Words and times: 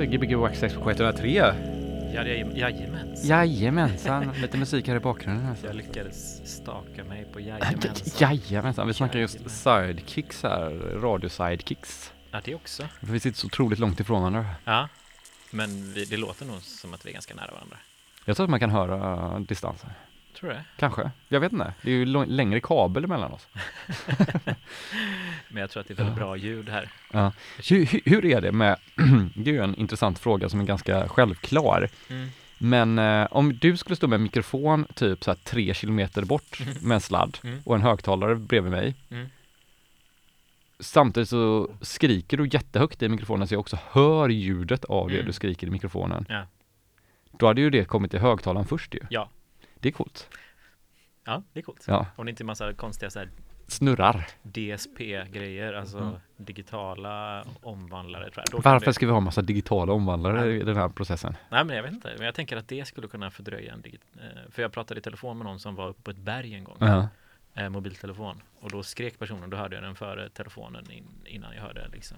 Ja, 0.00 0.06
det 0.06 0.16
Gbg 0.16 0.34
på 0.82 0.90
103. 0.90 1.28
Ja, 1.34 1.54
jajam- 2.22 2.56
jajamens. 2.58 3.24
Jajamensan, 3.24 4.32
lite 4.40 4.58
musik 4.58 4.88
här 4.88 4.96
i 4.96 5.00
bakgrunden. 5.00 5.46
Alltså. 5.46 5.66
Jag 5.66 5.76
lyckades 5.76 6.46
staka 6.54 7.04
mig 7.04 7.26
på 7.32 7.40
jajamens. 7.40 8.20
Jajamensan, 8.20 8.86
vi 8.86 8.94
snackar 8.94 9.18
just 9.18 9.50
sidekicks 9.50 10.42
här, 10.42 10.70
radio-sidekicks. 11.00 12.12
Ja, 12.30 12.40
det 12.44 12.54
också. 12.54 12.82
För 13.00 13.06
vi 13.06 13.20
sitter 13.20 13.38
så 13.38 13.46
otroligt 13.46 13.78
långt 13.78 14.00
ifrån 14.00 14.20
varandra. 14.20 14.46
Ja, 14.64 14.88
men 15.50 15.92
vi, 15.92 16.04
det 16.04 16.16
låter 16.16 16.46
nog 16.46 16.62
som 16.62 16.94
att 16.94 17.06
vi 17.06 17.10
är 17.10 17.14
ganska 17.14 17.34
nära 17.34 17.50
varandra. 17.52 17.76
Jag 18.24 18.36
tror 18.36 18.44
att 18.44 18.50
man 18.50 18.60
kan 18.60 18.70
höra 18.70 19.38
distansen. 19.38 19.90
Tror 20.38 20.50
du 20.50 20.54
det? 20.56 20.64
Kanske. 20.76 21.10
Jag 21.28 21.40
vet 21.40 21.52
inte. 21.52 21.72
Det 21.82 21.90
är 21.90 21.94
ju 21.94 22.04
längre 22.26 22.60
kabel 22.60 23.04
emellan 23.04 23.32
oss. 23.32 23.48
Men 25.48 25.60
jag 25.60 25.70
tror 25.70 25.80
att 25.80 25.88
det 25.88 25.94
är 25.94 25.96
väldigt 25.96 26.16
bra 26.16 26.36
ljud 26.36 26.68
här. 26.68 26.90
Ja. 27.12 27.32
Hur- 27.68 28.10
hur 28.10 28.24
är 28.24 28.40
det 28.40 28.52
med, 28.52 28.76
det 29.36 29.50
är 29.50 29.54
ju 29.54 29.64
en 29.64 29.74
intressant 29.74 30.18
fråga 30.18 30.48
som 30.48 30.60
är 30.60 30.64
ganska 30.64 31.08
självklar. 31.08 31.88
Mm. 32.08 32.28
Men 32.58 32.98
eh, 32.98 33.28
om 33.30 33.58
du 33.58 33.76
skulle 33.76 33.96
stå 33.96 34.06
med 34.06 34.16
en 34.16 34.22
mikrofon 34.22 34.86
typ 34.94 35.24
så 35.24 35.30
här 35.30 35.38
tre 35.44 35.74
kilometer 35.74 36.24
bort 36.24 36.60
med 36.82 36.94
en 36.94 37.00
sladd 37.00 37.38
Mm. 37.44 37.58
och 37.64 37.74
en 37.74 37.82
högtalare 37.82 38.34
bredvid 38.36 38.70
mig. 38.72 38.94
Mm. 39.10 39.26
Samtidigt 40.80 41.28
så 41.28 41.70
skriker 41.80 42.36
du 42.36 42.48
jättehögt 42.52 43.02
i 43.02 43.08
mikrofonen 43.08 43.48
så 43.48 43.54
jag 43.54 43.60
också 43.60 43.78
hör 43.90 44.28
ljudet 44.28 44.84
av 44.84 45.08
det 45.08 45.14
Mm. 45.14 45.26
du 45.26 45.32
skriker 45.32 45.66
i 45.66 45.70
mikrofonen. 45.70 46.26
Ja. 46.28 46.46
Då 47.38 47.46
hade 47.46 47.60
ju 47.60 47.70
det 47.70 47.84
kommit 47.84 48.10
till 48.10 48.20
högtalaren 48.20 48.66
först 48.66 48.94
ju. 48.94 49.00
Ja. 49.10 49.30
Det 49.78 49.88
är 49.88 49.92
coolt. 49.92 50.28
Ja, 51.24 51.42
det 51.52 51.60
är 51.60 51.62
coolt. 51.62 51.84
Ja. 51.88 52.06
Om 52.16 52.26
det 52.26 52.30
inte 52.30 52.42
är 52.42 52.44
massa 52.44 52.72
konstiga 52.72 53.10
så 53.10 53.18
här 53.18 53.30
Snurrar. 53.70 54.26
DSP-grejer, 54.42 55.72
alltså 55.72 55.98
Mm. 55.98 56.14
digitala 56.36 57.44
omvandlare. 57.62 58.30
Tror 58.30 58.44
jag. 58.50 58.62
Då 58.62 58.70
Varför 58.70 58.86
det... 58.86 58.92
ska 58.94 59.06
vi 59.06 59.12
ha 59.12 59.20
massa 59.20 59.42
digitala 59.42 59.92
omvandlare 59.92 60.52
i 60.56 60.62
den 60.62 60.76
här 60.76 60.88
processen? 60.88 61.36
Nej, 61.50 61.64
men 61.64 61.76
jag 61.76 61.82
vet 61.82 61.92
inte. 61.92 62.14
Men 62.16 62.26
jag 62.26 62.34
tänker 62.34 62.56
att 62.56 62.68
det 62.68 62.84
skulle 62.88 63.08
kunna 63.08 63.30
fördröja 63.30 63.72
en 63.72 63.80
digit... 63.80 64.00
eh, 64.16 64.50
För 64.50 64.62
jag 64.62 64.72
pratade 64.72 65.00
i 65.00 65.02
telefon 65.02 65.38
med 65.38 65.46
någon 65.46 65.60
som 65.60 65.74
var 65.74 65.88
uppe 65.88 66.02
på 66.02 66.10
ett 66.10 66.16
berg 66.16 66.54
en 66.54 66.64
gång. 66.64 66.76
Ja. 66.80 67.08
eh, 67.54 67.68
mobiltelefon. 67.68 68.42
Och 68.60 68.70
då 68.70 68.82
skrek 68.82 69.18
personen, 69.18 69.50
då 69.50 69.56
hörde 69.56 69.76
jag 69.76 69.82
den 69.84 69.94
före 69.94 70.28
telefonen 70.28 70.90
in, 70.90 71.04
innan 71.26 71.54
jag 71.54 71.62
hörde 71.62 71.88
liksom. 71.92 72.16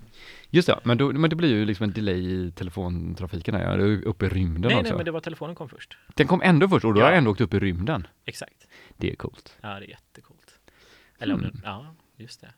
Just 0.50 0.68
det, 0.68 0.78
men, 0.82 0.98
då, 0.98 1.12
men 1.12 1.30
det 1.30 1.36
blir 1.36 1.48
ju 1.48 1.64
liksom 1.64 1.84
en 1.84 1.92
delay 1.92 2.32
i 2.32 2.50
telefontrafiken 2.52 3.54
här, 3.54 3.78
uppe 4.06 4.26
i 4.26 4.28
rymden 4.28 4.68
Nej, 4.68 4.76
också. 4.76 4.82
nej, 4.90 4.96
men 4.96 5.04
det 5.04 5.10
var 5.10 5.20
telefonen 5.20 5.54
kom 5.54 5.68
först. 5.68 5.96
Den 6.14 6.26
kom 6.26 6.42
ändå 6.42 6.68
först 6.68 6.84
och 6.84 6.94
då 6.94 7.00
Ja. 7.00 7.04
har 7.04 7.10
jag 7.10 7.18
ändå 7.18 7.30
åkt 7.30 7.40
upp 7.40 7.54
i 7.54 7.58
rymden. 7.58 8.06
Exakt. 8.24 8.66
Det 8.96 9.10
är 9.12 9.16
coolt. 9.16 9.56
Ja, 9.60 9.68
det 9.68 9.74
är 9.84 9.88
jättecoolt. 9.88 10.31
Eller 11.22 11.34
om 11.34 11.40
Mm. 11.40 11.52
det, 11.54 11.60
ja, 11.64 11.94
just 12.16 12.40
det. 12.40 12.52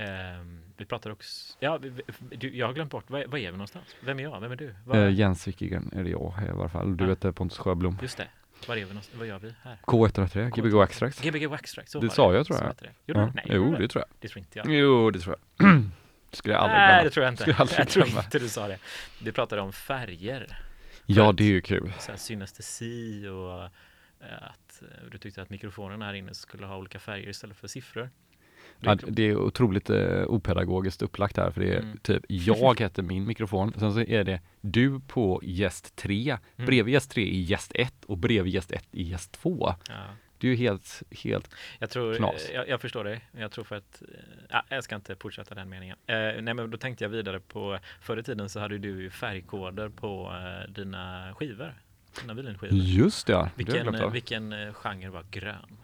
Ehm, 0.00 0.60
vi 0.76 0.84
pratar 0.84 1.10
också, 1.10 1.56
ja, 1.60 1.76
vi, 1.78 1.92
du, 2.36 2.56
jag 2.56 2.66
har 2.66 2.72
glömt 2.74 2.90
bort, 2.90 3.10
var 3.10 3.18
är 3.18 3.26
vi 3.28 3.50
någonstans? 3.50 3.96
Vem 4.00 4.18
är 4.18 4.22
jag? 4.22 4.40
Vem 4.40 4.52
är 4.52 4.56
du? 4.56 4.74
Var, 4.86 4.96
Eh, 4.96 5.12
Jens 5.14 5.48
Wickegren 5.48 5.90
är 5.96 6.04
det 6.04 6.10
jag 6.10 6.34
i 6.46 6.50
alla 6.50 6.68
fall. 6.68 6.96
Du 6.96 7.04
Ja. 7.04 7.10
heter 7.10 7.32
Pontus 7.32 7.58
Sjöblom. 7.58 7.98
Just 8.02 8.16
det. 8.16 8.28
Var 8.68 8.76
är 8.76 8.80
vi 8.80 8.86
någonstans? 8.88 9.18
Vad 9.18 9.26
gör 9.28 9.38
vi 9.38 9.54
här? 9.62 9.78
K103, 9.86 10.50
Gbg 10.50 10.74
Waxtrax. 10.74 11.20
Gbg 11.20 11.46
Waxtrack, 11.46 11.88
så 11.88 12.00
Det 12.00 12.10
sa 12.10 12.34
jag, 12.34 12.46
tror 12.46 12.58
jag. 12.62 12.74
det. 12.78 12.90
Gjorde 13.06 13.20
Ja. 13.20 13.26
du? 13.26 13.32
Nej, 13.34 13.44
Jo, 13.48 13.70
du 13.74 13.76
det 13.82 13.88
tror 13.88 14.04
jag. 14.08 14.16
Det 14.20 14.28
tror 14.28 14.38
inte 14.38 14.58
jag. 14.58 14.70
Jo, 14.70 15.10
det 15.10 15.18
tror 15.20 15.36
jag. 15.58 15.68
Skulle 16.32 16.54
jag 16.54 16.62
aldrig 16.62 16.78
Nej, 16.78 16.88
glömma. 16.88 17.04
det 17.04 17.10
tror 17.10 17.24
jag 17.24 17.32
inte. 17.32 17.42
Skulle 17.42 17.54
jag 17.54 17.60
aldrig 17.60 17.78
Jag 17.80 17.88
tror 17.88 18.08
inte 18.24 18.38
du 18.38 18.48
sa 18.48 18.68
det. 18.68 18.78
Vi 19.22 19.32
pratade 19.32 19.62
om 19.62 19.72
färger. 19.72 20.58
Ja, 21.06 21.32
det 21.32 21.44
är 21.44 21.48
ju 21.48 21.60
kul. 21.60 21.92
så 21.98 22.10
här 22.10 22.18
synestesi 22.18 23.26
och 23.28 23.62
eh, 24.26 24.48
att 24.82 25.02
eh, 25.04 25.10
du 25.10 25.18
tyckte 25.18 25.42
att 25.42 25.50
mikrofonen 25.50 26.02
här 26.02 26.14
inne 26.14 26.34
skulle 26.34 26.66
ha 26.66 26.76
olika 26.76 26.98
färger 26.98 27.28
istället 27.28 27.56
för 27.56 27.68
siffror. 27.68 28.10
Det 28.80 28.86
är 28.86 28.98
Ja, 29.02 29.08
det 29.10 29.22
är 29.22 29.36
otroligt 29.36 29.90
eh, 29.90 30.22
opedagogiskt 30.26 31.02
upplagt 31.02 31.36
här 31.36 31.50
för 31.50 31.60
det 31.60 31.74
är 31.74 31.80
Mm. 31.80 31.98
typ 31.98 32.24
jag 32.28 32.80
heter 32.80 33.02
min 33.02 33.26
mikrofon, 33.26 33.72
sen 33.78 33.92
så 33.92 34.00
är 34.00 34.24
det 34.24 34.40
du 34.60 35.00
på 35.00 35.40
gäst 35.44 35.96
3, 35.96 36.30
Mm. 36.56 36.66
bredvid 36.66 36.94
gäst 36.94 37.10
3 37.10 37.22
i 37.22 37.40
gäst 37.40 37.72
1 37.74 38.04
och 38.04 38.18
bredvid 38.18 38.54
gäst 38.54 38.72
1 38.72 38.84
i 38.90 39.02
gäst 39.02 39.32
2. 39.32 39.74
ja. 39.88 39.94
Det 40.40 40.46
är 40.46 40.50
ju 40.50 40.56
helt, 40.56 41.02
helt, 41.10 41.54
Jag 41.78 41.90
tror, 41.90 42.14
Knas. 42.14 42.50
jag, 42.54 42.68
jag 42.68 42.80
förstår 42.80 43.04
dig. 43.04 43.20
Jag 43.32 43.50
tror 43.50 43.64
för 43.64 43.76
att, 43.76 44.02
eh, 44.02 44.08
ja, 44.50 44.64
jag 44.68 44.84
ska 44.84 44.94
inte 44.96 45.16
fortsätta 45.16 45.54
den 45.54 45.68
meningen. 45.68 45.96
Eh, 46.06 46.16
nej 46.16 46.54
men 46.54 46.70
då 46.70 46.76
tänkte 46.78 47.04
jag 47.04 47.08
vidare 47.08 47.40
på, 47.40 47.78
förr 48.00 48.16
i 48.16 48.22
tiden 48.22 48.48
så 48.48 48.60
hade 48.60 48.78
du 48.78 49.10
färgkoder 49.10 49.88
på 49.88 50.32
eh, 50.66 50.70
dina 50.72 51.34
skivor. 51.34 51.74
Dina 52.20 52.34
vinylskivor. 52.34 52.74
just 52.78 53.26
det, 53.26 53.32
ja, 53.32 53.42
det 53.42 53.50
Vilken, 53.64 54.02
av. 54.02 54.12
vilken 54.12 54.52
eh, 54.52 54.72
genre 54.74 55.08
var 55.10 55.24
grön? 55.30 55.76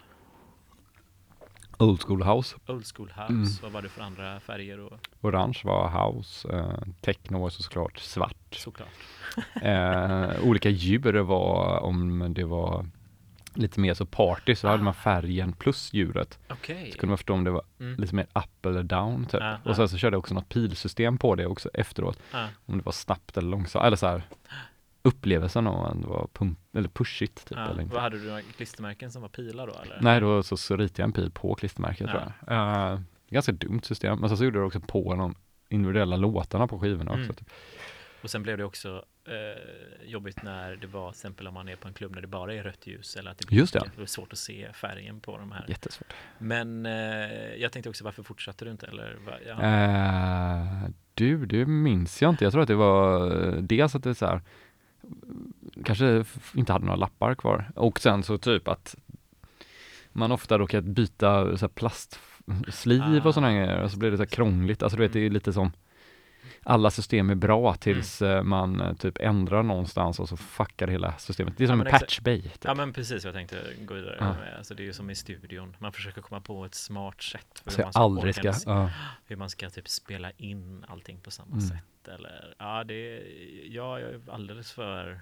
Old 1.77 2.01
school 2.01 2.23
house, 2.23 2.55
Old 2.67 2.85
school 2.95 3.09
house, 3.15 3.33
Mm. 3.33 3.47
vad 3.61 3.71
var 3.71 3.81
det 3.81 3.89
för 3.89 4.01
andra 4.01 4.39
färger 4.39 4.79
och 4.79 4.99
orange 5.21 5.61
var 5.63 5.89
house, 5.89 6.49
eh, 6.53 6.71
techno 7.01 7.39
var 7.41 7.49
såklart 7.49 7.97
svart. 7.99 8.55
såklart. 8.55 8.89
Eh, 9.61 10.29
olika 10.43 10.69
djur 10.69 11.13
var, 11.19 11.79
om 11.79 12.33
det 12.33 12.43
var 12.43 12.85
lite 13.53 13.79
mer 13.79 13.93
så 13.93 14.05
party 14.05 14.55
så 14.55 14.67
hade 14.67 14.83
man 14.83 14.93
färgen 14.93 15.53
plus 15.53 15.93
djuret. 15.93 16.39
Okej. 16.49 16.91
Så 16.91 16.97
kunde 16.97 17.11
man 17.11 17.17
förstå 17.17 17.33
om 17.33 17.43
det 17.43 17.51
var 17.51 17.61
Mm. 17.79 17.95
lite 18.01 18.15
mer 18.15 18.27
up 18.33 18.65
eller 18.65 18.83
down 18.83 19.25
typ. 19.25 19.41
Ja, 19.41 19.57
och 19.65 19.75
sen 19.75 19.89
så 19.89 19.97
körde 19.97 20.13
jag 20.15 20.19
också 20.19 20.33
något 20.33 20.49
pilsystem 20.49 21.17
på 21.17 21.35
det 21.35 21.45
också 21.45 21.69
efteråt. 21.73 22.19
Ja. 22.31 22.47
Om 22.65 22.77
det 22.77 22.85
var 22.85 22.91
snabbt 22.91 23.37
eller 23.37 23.49
långsamt, 23.49 23.85
eller 23.85 23.97
så 23.97 24.07
här 24.07 24.21
upplevelsen 25.05 25.67
om 25.67 26.01
det 26.01 26.07
var 26.07 26.27
pump, 26.33 26.59
eller 26.73 26.89
pushigt 26.89 27.47
typ 27.47 27.57
Ja. 27.57 27.69
eller 27.69 27.81
inte. 27.81 27.93
Vad 27.93 28.03
hade 28.03 28.19
du 28.19 28.27
några 28.27 28.41
klistermärken 28.41 29.11
som 29.11 29.21
var 29.21 29.29
pilar 29.29 29.67
då 29.67 29.73
eller? 29.73 29.99
Nej, 30.01 30.19
då 30.19 30.43
så, 30.43 30.57
så 30.57 30.77
ritade 30.77 31.01
jag 31.01 31.07
en 31.07 31.13
pil 31.13 31.31
på 31.31 31.55
klistermärket 31.55 32.07
Ja. 32.13 32.19
tror 32.19 32.33
jag. 32.47 32.91
Eh, 32.93 32.99
ganska 33.29 33.51
dumt 33.51 33.81
system, 33.83 34.19
men 34.19 34.29
sen 34.29 34.37
så 34.37 34.43
gjorde 34.45 34.57
jag 34.59 34.67
också 34.67 34.79
på 34.79 35.15
de 35.15 35.35
individuella 35.69 36.15
låtarna 36.15 36.67
på 36.67 36.79
skivorna 36.79 37.11
också. 37.11 37.23
Mm. 37.23 37.35
Typ. 37.35 37.49
Och 38.21 38.29
sen 38.29 38.43
blev 38.43 38.57
det 38.57 38.63
också 38.63 39.05
eh, 39.27 40.07
jobbigt 40.09 40.43
när 40.43 40.75
det 40.75 40.87
var 40.87 41.11
till 41.11 41.17
exempel 41.17 41.47
om 41.47 41.53
man 41.53 41.69
är 41.69 41.75
på 41.75 41.87
en 41.87 41.93
klubb 41.93 42.11
när 42.15 42.21
det 42.21 42.27
bara 42.27 42.53
är 42.53 42.63
rött 42.63 42.87
ljus 42.87 43.15
eller 43.15 43.31
att 43.31 43.37
det 43.37 43.47
blir 43.47 43.57
Just 43.57 43.73
det. 43.73 43.89
Det 43.95 44.01
är 44.01 44.05
svårt 44.05 44.33
att 44.33 44.39
se 44.39 44.73
färgen 44.73 45.19
på 45.19 45.37
de 45.37 45.51
här. 45.51 45.65
Jättesvårt. 45.67 46.13
Men 46.37 46.85
eh, 46.85 46.93
jag 47.57 47.71
tänkte 47.71 47.89
också 47.89 48.03
varför 48.03 48.23
fortsatte 48.23 48.65
du 48.65 48.71
inte 48.71 48.85
eller? 48.87 49.17
Va, 49.25 49.33
ja. 49.47 49.61
Eh, 50.83 50.89
du, 51.13 51.45
det 51.45 51.65
minns 51.65 52.21
jag 52.21 52.29
inte. 52.29 52.43
Jag 52.43 52.53
tror 52.53 52.61
att 52.61 52.67
det 52.67 52.75
var 52.75 53.31
eh, 53.47 53.53
dels 53.61 53.95
att 53.95 54.03
det 54.03 54.15
så 54.15 54.25
här 54.25 54.41
kanske 55.83 56.25
inte 56.53 56.73
hade 56.73 56.85
några 56.85 56.99
lappar 56.99 57.35
kvar 57.35 57.71
och 57.75 57.99
sen 57.99 58.23
så 58.23 58.37
typ 58.37 58.67
att 58.67 58.95
man 60.11 60.31
ofta 60.31 60.57
råkat 60.57 60.83
byta 60.83 61.57
så 61.57 61.65
här 61.65 61.73
plastsliv 61.73 63.01
Ah. 63.23 63.27
och 63.27 63.33
sådana 63.33 63.53
grejer 63.53 63.81
och 63.81 63.91
så 63.91 63.97
blir 63.97 64.11
det 64.11 64.17
så 64.17 64.23
här 64.23 64.29
krångligt. 64.29 64.83
Alltså 64.83 64.97
du 64.97 65.03
vet, 65.03 65.13
det 65.13 65.25
är 65.25 65.29
lite 65.29 65.53
som 65.53 65.71
alla 66.67 66.91
system 66.91 67.29
är 67.29 67.35
bra 67.35 67.73
tills 67.75 68.21
eh, 68.21 68.43
man 68.43 68.81
eh, 68.81 68.93
typ 68.93 69.17
ändrar 69.17 69.63
någonstans 69.63 70.19
och 70.19 70.29
så 70.29 70.37
fuckar 70.37 70.87
hela 70.87 71.17
systemet. 71.17 71.53
Det 71.57 71.63
är 71.63 71.65
Ja, 71.65 71.71
som 71.71 71.77
men 71.77 71.87
en 71.87 71.91
patch 71.99 72.19
bay. 72.19 72.41
Typ. 72.41 72.57
ja 72.65 72.73
men 72.73 72.93
precis 72.93 73.25
jag 73.25 73.33
tänkte 73.33 73.57
gå 73.81 73.93
vidare 73.93 74.17
Ja. 74.19 74.33
med. 74.33 74.55
Alltså 74.57 74.73
det 74.75 74.83
är 74.83 74.85
ju 74.85 74.93
som 74.93 75.09
i 75.09 75.15
studion. 75.15 75.75
Man 75.79 75.91
försöker 75.93 76.21
komma 76.21 76.41
på 76.41 76.65
ett 76.65 76.75
smart 76.75 77.21
sätt 77.21 77.61
för 77.65 77.71
hur 77.77 77.83
man 77.83 77.91
ska, 77.93 77.99
aldrig 78.01 78.35
ska, 78.35 78.53
ja. 78.65 78.89
hur 79.25 79.35
man 79.35 79.49
ska 79.49 79.69
typ 79.69 79.89
spela 79.89 80.31
in 80.37 80.85
allting 80.87 81.19
på 81.19 81.31
samma 81.31 81.51
Mm. 81.55 81.61
sätt. 81.61 82.07
Eller 82.07 82.55
ja, 82.59 82.83
det 82.83 83.23
ja, 83.69 83.99
jag 83.99 84.09
är 84.09 84.21
alldeles 84.31 84.71
för 84.71 85.19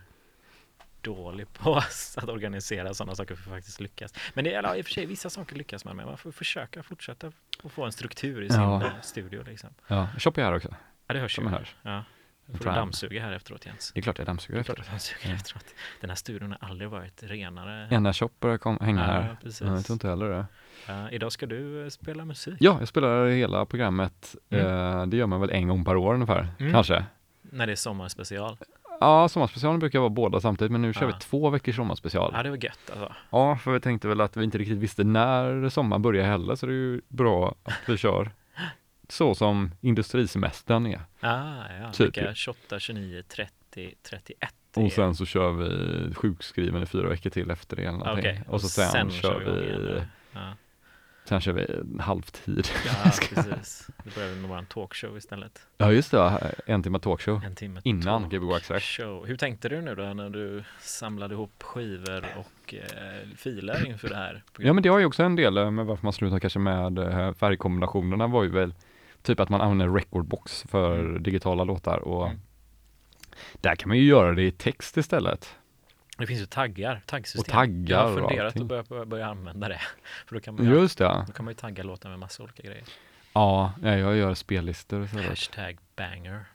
dålig 1.02 1.54
på 1.54 1.76
att 2.18 2.30
organisera 2.30 2.94
sådana 2.94 3.16
saker 3.16 3.36
för 3.36 3.44
att 3.52 3.56
faktiskt 3.58 3.80
lyckas. 3.80 4.14
Men 4.34 4.44
det 4.44 4.54
är 4.54 4.64
ja, 4.64 4.76
i 4.76 4.82
och 4.82 4.86
för 4.86 4.94
sig 4.94 5.06
vissa 5.06 5.30
saker 5.30 5.56
lyckas 5.56 5.86
man 5.86 5.96
med. 5.96 6.06
Man 6.06 6.18
får 6.18 6.32
försöka 6.32 6.84
fortsätta 6.84 7.32
och 7.64 7.72
få 7.72 7.86
en 7.86 7.92
struktur 7.92 8.42
i 8.44 8.50
sin 8.50 8.62
Ja. 8.62 8.84
eh, 8.84 8.92
studio 9.02 9.44
liksom. 9.48 9.70
ja. 9.88 10.08
Jag 10.24 10.38
här 10.38 10.56
också. 10.56 10.76
Ja, 11.14 11.18
det 11.18 11.22
hörs 11.22 11.36
Som 11.36 11.44
ju. 11.44 11.50
hörs. 11.50 11.76
Ja. 11.82 12.04
Får 12.58 12.58
du 12.60 12.66
dammsuga 12.66 13.22
här 13.22 13.32
efteråt 13.32 13.66
Jens? 13.66 13.92
Det 13.94 14.00
är 14.00 14.02
klart 14.02 14.18
jag 14.18 14.28
dammsuger 14.28 14.54
Det 14.54 14.58
är 14.58 14.62
efter. 14.62 14.74
klart 14.76 14.86
du 14.86 14.92
dammsuger 14.92 15.30
Ja. 15.30 15.36
efteråt. 15.36 15.66
Den 16.02 16.10
här 16.10 16.16
studion 16.18 16.52
har 16.60 16.70
aldrig 16.70 16.90
varit 16.90 17.24
renare. 17.24 17.88
Ena 17.92 18.14
shop 18.14 18.30
börjar 18.40 18.58
kom, 18.58 18.78
hänga 18.82 19.00
Ja, 19.00 19.06
här. 19.06 19.38
precis. 19.44 19.62
Ja, 19.62 19.68
Jag 19.76 19.86
tror 19.86 19.96
inte 19.96 20.08
heller 20.08 20.30
det. 20.30 20.46
Ja, 20.88 21.10
idag 21.10 21.32
ska 21.32 21.46
du 21.46 21.84
eh, 21.84 21.90
spela 21.90 22.26
musik. 22.26 22.56
Ja, 22.60 22.76
jag 22.80 22.88
spelar 22.88 23.26
hela 23.28 23.66
programmet. 23.66 24.36
Mm. 24.50 24.66
Eh, 24.68 25.06
det 25.06 25.18
gör 25.18 25.26
man 25.28 25.42
väl 25.42 25.50
en 25.50 25.68
gång 25.68 25.86
per 25.86 25.96
år 25.96 26.14
ungefär, 26.14 26.48
Mm. 26.60 26.72
kanske. 26.74 27.06
När 27.42 27.66
det 27.68 27.72
är 27.74 27.76
sommarspecial. 27.76 28.58
Ja, 29.00 29.30
sommarspecialen 29.30 29.80
brukar 29.80 30.00
vara 30.00 30.10
båda 30.10 30.40
samtidigt, 30.42 30.72
men 30.72 30.82
nu 30.82 30.94
kör 30.94 31.02
Ja. 31.02 31.08
vi 31.08 31.14
två 31.20 31.50
veckors 31.50 31.76
sommarspecial. 31.76 32.32
Ja, 32.36 32.44
det 32.44 32.50
var 32.50 32.58
gött 32.64 32.80
alltså. 32.92 33.14
Ja, 33.30 33.56
för 33.58 33.72
vi 33.72 33.80
tänkte 33.80 34.08
väl 34.08 34.22
att 34.22 34.38
vi 34.38 34.44
inte 34.44 34.58
riktigt 34.58 34.78
visste 34.78 35.04
när 35.04 35.70
sommaren 35.70 36.02
börjar 36.02 36.26
heller, 36.26 36.56
så 36.56 36.66
det 36.66 36.72
är 36.72 36.76
ju 36.76 37.02
bra 37.08 37.56
att 37.64 37.74
vi 37.90 37.98
kör 37.98 38.32
så 39.14 39.36
som 39.36 39.72
industrisemestern 39.82 40.86
är. 40.86 41.02
Ah, 41.20 41.64
ja. 41.82 41.92
Typ. 41.92 42.18
Vilka 42.18 42.34
28, 42.36 42.80
29, 42.80 43.24
30, 43.28 43.96
31 44.04 44.54
Och 44.76 44.92
sen 44.92 45.16
så 45.16 45.26
kör 45.26 45.52
vi 45.52 46.14
sjukskriven 46.14 46.84
i 46.84 46.86
fyra 46.86 47.10
veckor 47.10 47.30
till 47.30 47.52
efter 47.52 47.76
det 47.76 47.84
eller. 47.86 48.14
Okej, 48.14 48.44
Och 48.48 48.62
så 48.62 48.68
sen, 48.70 49.12
kör 49.12 49.42
igång 49.42 49.58
igen 49.60 49.82
vi. 49.86 50.02
Ja, 50.34 50.54
sen 51.26 51.42
kör 51.42 51.54
vi 51.54 51.68
halvtid. 52.02 52.68
ja 52.86 53.12
precis. 53.36 53.88
Då 54.04 54.10
börjar 54.16 54.30
vi 54.30 54.36
med 54.42 54.50
våran 54.50 54.66
talkshow 54.66 55.18
istället. 55.18 55.68
Ja, 55.78 55.92
just 55.92 56.12
det, 56.12 56.54
en 56.66 56.84
timme 56.84 57.00
talkshow. 57.00 57.42
En 57.46 57.56
timme 57.56 57.82
Innan 57.84 58.22
talk 58.22 58.34
Gbg 58.34 58.44
Waxtrack. 58.52 58.84
show. 58.84 59.26
Hur 59.28 59.38
tänkte 59.38 59.70
du 59.70 59.82
nu 59.82 59.96
då 59.96 60.04
när 60.04 60.30
du 60.30 60.64
samlade 60.82 61.34
ihop 61.34 61.64
skivor 61.64 62.26
och 62.38 62.74
eh, 62.74 62.82
filer 63.38 63.88
inför 63.88 64.10
det 64.10 64.16
här? 64.16 64.44
Ja 64.60 64.74
men 64.74 64.84
det 64.84 64.90
har 64.90 65.00
ju 65.00 65.06
också 65.06 65.24
en 65.24 65.36
del 65.36 65.58
eh, 65.58 65.72
med 65.72 65.86
varför 65.86 66.06
man 66.06 66.14
slutar 66.14 66.40
kanske 66.40 66.60
med 66.60 66.98
eh, 67.00 67.34
färgkombinationerna 67.34 68.28
var 68.28 68.44
ju 68.44 68.50
väl 68.50 68.74
typ 69.24 69.40
att 69.40 69.50
man 69.50 69.62
använder 69.62 69.90
recordbox 69.90 70.64
för 70.70 71.00
Mm. 71.00 71.24
digitala 71.24 71.64
låtar 71.64 71.98
och 72.00 72.28
Mm. 72.28 72.40
Där 73.62 73.76
kan 73.76 73.88
man 73.90 73.98
ju 73.98 74.04
göra 74.04 74.32
det 74.34 74.44
i 74.44 74.52
text 74.52 74.98
istället. 74.98 75.56
Det 76.18 76.28
finns 76.28 76.42
ju 76.42 76.46
taggar, 76.46 77.02
taggsystem. 77.06 77.40
Och 77.42 77.46
taggar 77.48 77.98
Jag 77.98 78.04
har 78.08 78.12
och 78.22 78.30
funderat 78.30 78.46
allting. 78.46 78.62
att 78.80 78.90
börja, 78.90 79.06
börja, 79.06 79.28
använda 79.28 79.68
det. 79.68 79.82
För 80.28 80.36
då 80.36 80.42
kan 80.42 80.56
man, 80.56 80.66
ju- 80.66 80.72
Just 80.72 80.98
det. 80.98 81.24
då 81.28 81.34
kan 81.34 81.46
man 81.46 81.52
ju 81.52 81.56
tagga 81.56 81.84
låtar 81.84 82.10
med 82.10 82.20
massa 82.20 82.44
olika 82.44 82.64
grejer. 82.64 82.84
Ja, 83.34 83.74
ja, 83.82 83.90
jag 83.98 84.16
gör 84.16 84.34
spellistor 84.34 85.04
istället. 85.04 85.26
Hashtag 85.30 85.78
banger. 85.96 86.46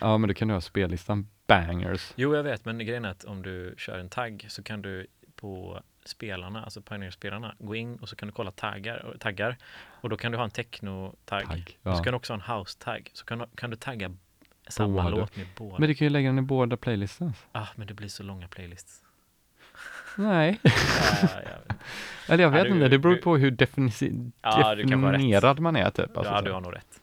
Ja, 0.00 0.18
men 0.18 0.28
du 0.28 0.34
kan 0.34 0.48
göra 0.48 0.60
spellistan 0.60 1.28
bangers. 1.46 2.12
Jo, 2.16 2.34
jag 2.36 2.42
vet, 2.42 2.64
men 2.64 2.78
grejen 2.78 3.04
är 3.04 3.08
att 3.10 3.24
om 3.24 3.42
du 3.42 3.74
kör 3.78 3.98
en 3.98 4.08
tagg 4.08 4.46
så 4.48 4.62
kan 4.62 4.82
du 4.82 5.06
på 5.36 5.82
spelarna, 6.08 6.64
alltså 6.64 6.80
Pioneer-spelarna, 6.82 7.54
gå 7.58 7.74
in 7.74 7.96
och 7.96 8.08
så 8.08 8.16
kan 8.16 8.28
du 8.28 8.32
kolla 8.34 8.50
taggar, 8.50 9.16
taggar 9.20 9.56
och 10.00 10.08
då 10.08 10.16
kan 10.16 10.32
du 10.32 10.38
ha 10.38 10.44
en 10.44 10.50
techno-tagg. 10.50 11.46
Tagg, 11.48 11.78
Och 11.82 11.92
så 11.92 12.00
ja. 12.00 12.02
kan 12.04 12.12
du 12.12 12.16
också 12.16 12.32
ha 12.32 12.40
en 12.52 12.58
house-tagg. 12.58 13.10
Så 13.12 13.24
kan, 13.24 13.46
kan 13.54 13.70
du 13.70 13.76
tagga 13.76 14.10
samma 14.68 15.02
Båda. 15.02 15.16
låt 15.16 15.36
med 15.36 15.46
båda. 15.58 15.78
Men 15.78 15.88
du 15.88 15.94
kan 15.94 16.04
ju 16.04 16.10
lägga 16.10 16.28
den 16.28 16.38
i 16.38 16.42
båda 16.42 16.76
playlisten. 16.76 17.32
ah, 17.52 17.66
men 17.76 17.86
det 17.86 17.94
blir 17.94 18.08
så 18.08 18.22
långa 18.22 18.48
playlists. 18.48 19.02
Nej. 20.16 20.60
Ja, 21.22 21.28
jag 21.34 21.74
vet. 21.74 21.76
Eller 22.28 22.44
jag 22.44 22.56
Ja, 22.58 22.64
du- 22.64 22.70
inte, 22.70 22.88
det 22.88 22.98
beror 22.98 23.16
på 23.16 23.36
hur 23.36 23.50
defini- 23.50 24.32
Ja, 24.42 24.74
definierad 24.74 25.60
man 25.60 25.76
är 25.76 25.90
typ. 25.90 26.16
Alltså, 26.16 26.32
ja, 26.32 26.40
du 26.42 26.52
har 26.52 26.60
nog 26.60 26.74
rätt. 26.74 27.00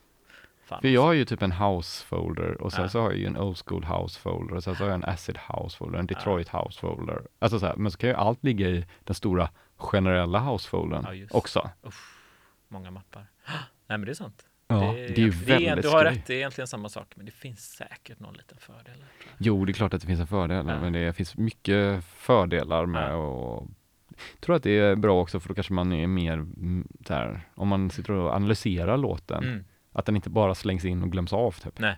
Fan. 0.74 0.82
För 0.82 0.88
jag 0.88 1.01
har 1.01 1.13
ju 1.13 1.25
typ 1.25 1.42
en 1.42 1.51
house 1.51 2.06
folder 2.06 2.62
och 2.62 2.72
sen 2.74 2.82
Ja. 2.84 2.89
så 2.89 3.01
har 3.01 3.10
jag 3.12 3.20
ju 3.20 3.25
en 3.25 3.38
old 3.38 3.58
school 3.58 3.84
house 3.86 4.20
folder 4.20 4.56
och 4.56 4.63
sen 4.63 4.75
så 4.75 4.84
har 4.84 4.89
jag 4.89 4.96
en 4.96 5.03
acid 5.10 5.38
house 5.48 5.77
folder, 5.77 6.00
en 6.00 6.08
Detroit 6.08 6.50
house 6.50 6.80
folder. 6.80 7.22
Alltså 7.39 7.60
så 7.60 7.65
här, 7.65 7.75
men 7.75 7.92
så 7.92 7.98
kan 7.98 8.10
ju 8.10 8.15
allt 8.15 8.44
ligga 8.44 8.68
i 8.70 8.86
den 9.03 9.15
stora 9.15 9.50
generella 9.77 10.39
house 10.39 10.70
foldern 10.70 11.06
Ja, 11.13 11.25
också. 11.32 11.70
Uff, 11.82 12.20
många 12.68 12.92
mappar. 12.92 13.25
Nej, 13.88 13.98
men 13.98 14.01
det 14.06 14.12
är 14.12 14.13
sant. 14.13 14.46
Ja, 14.68 14.75
det 14.80 14.86
är 15.03 15.18
ju 15.18 15.30
det 15.32 15.53
är, 15.53 15.60
väldigt 15.60 15.84
Du 15.84 15.89
har 15.89 16.03
rätt, 16.06 16.25
det 16.25 16.34
är 16.34 16.38
egentligen 16.38 16.68
samma 16.68 16.89
sak, 16.89 17.13
men 17.15 17.25
det 17.25 17.32
finns 17.32 17.60
säkert 17.74 18.20
någon 18.20 18.34
liten 18.34 18.58
fördel. 18.58 19.03
Jo, 19.38 19.65
det 19.65 19.72
är 19.72 19.74
klart 19.74 19.94
att 19.94 20.01
det 20.01 20.08
finns 20.08 20.20
en 20.20 20.27
fördel, 20.27 20.65
Ja. 20.68 20.80
men 20.80 20.94
det 20.94 21.13
finns 21.15 21.38
mycket 21.38 22.03
fördelar 22.03 22.86
med 22.86 23.12
Ja. 23.12 23.15
och 23.15 23.68
jag 24.10 24.42
tror 24.42 24.56
att 24.56 24.63
det 24.63 24.80
är 24.80 24.96
bra 24.96 25.22
också 25.22 25.39
för 25.39 25.48
då 25.50 25.56
kanske 25.56 25.74
man 25.74 25.94
är 25.94 26.08
mer 26.08 26.34
mm, 26.34 26.88
så 27.08 27.13
här, 27.13 27.42
om 27.56 27.68
man 27.68 27.89
sitter 27.89 28.13
och 28.13 28.34
analyserar 28.36 28.98
låten, 28.98 29.44
Mm. 29.44 29.65
Att 29.93 30.05
den 30.05 30.15
inte 30.15 30.29
bara 30.29 30.55
slängs 30.55 30.85
in 30.85 31.03
och 31.03 31.12
glöms 31.12 31.33
av 31.33 31.51
typ. 31.51 31.79
Nej, 31.79 31.97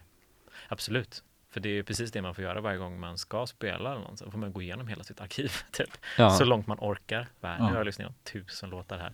absolut. 0.68 1.24
För 1.50 1.60
det 1.60 1.70
är 1.70 1.74
ju 1.74 1.84
precis 1.84 2.12
det 2.12 2.22
man 2.22 2.36
får 2.36 2.44
göra 2.44 2.62
varje 2.62 2.78
gång 2.78 3.00
man 3.00 3.18
ska 3.18 3.46
spela 3.48 3.92
eller 3.92 4.02
något. 4.02 4.20
Så 4.20 4.32
får 4.32 4.38
man 4.38 4.54
gå 4.54 4.62
igenom 4.62 4.88
hela 4.88 5.04
sitt 5.04 5.22
arkiv, 5.22 5.52
typ. 5.72 5.90
Ja. 6.18 6.30
Så 6.30 6.44
långt 6.46 6.68
man 6.68 6.78
orkar. 6.82 7.28
Bara, 7.42 7.58
Nu 7.58 7.64
har 7.64 7.76
jag 7.76 7.86
lyssnat 7.86 8.00
igenom 8.00 8.16
tusen 8.48 8.70
låtar 8.70 8.98
här. 8.98 9.14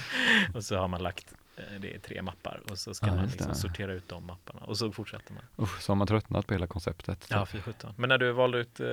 och 0.54 0.64
så 0.64 0.76
har 0.76 0.88
man 0.88 1.02
lagt, 1.02 1.34
eh, 1.56 1.80
det 1.80 1.94
är 1.94 1.98
tre 1.98 2.22
mappar. 2.22 2.60
Och 2.70 2.78
så 2.78 2.94
ska 2.94 3.06
Ja, 3.06 3.14
man 3.14 3.26
liksom 3.26 3.54
sortera 3.54 3.92
ut 3.92 4.08
de 4.08 4.26
mapparna. 4.26 4.60
Och 4.60 4.78
så 4.78 4.92
fortsätter 4.92 5.32
man. 5.34 5.42
Usch, 5.58 5.80
så 5.82 5.90
har 5.92 5.96
man 5.96 6.06
tröttnat 6.06 6.46
på 6.46 6.54
hela 6.54 6.66
konceptet. 6.66 7.26
Ja, 7.30 7.46
fy 7.46 7.60
sjutton. 7.60 7.94
Men 7.96 8.08
när 8.08 8.18
du 8.18 8.32
valde 8.32 8.58
ut 8.58 8.80
eh, 8.80 8.86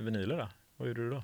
vinyler 0.00 0.38
då? 0.38 0.48
Vad 0.76 0.88
gjorde 0.88 1.00
du 1.02 1.10
då? 1.10 1.22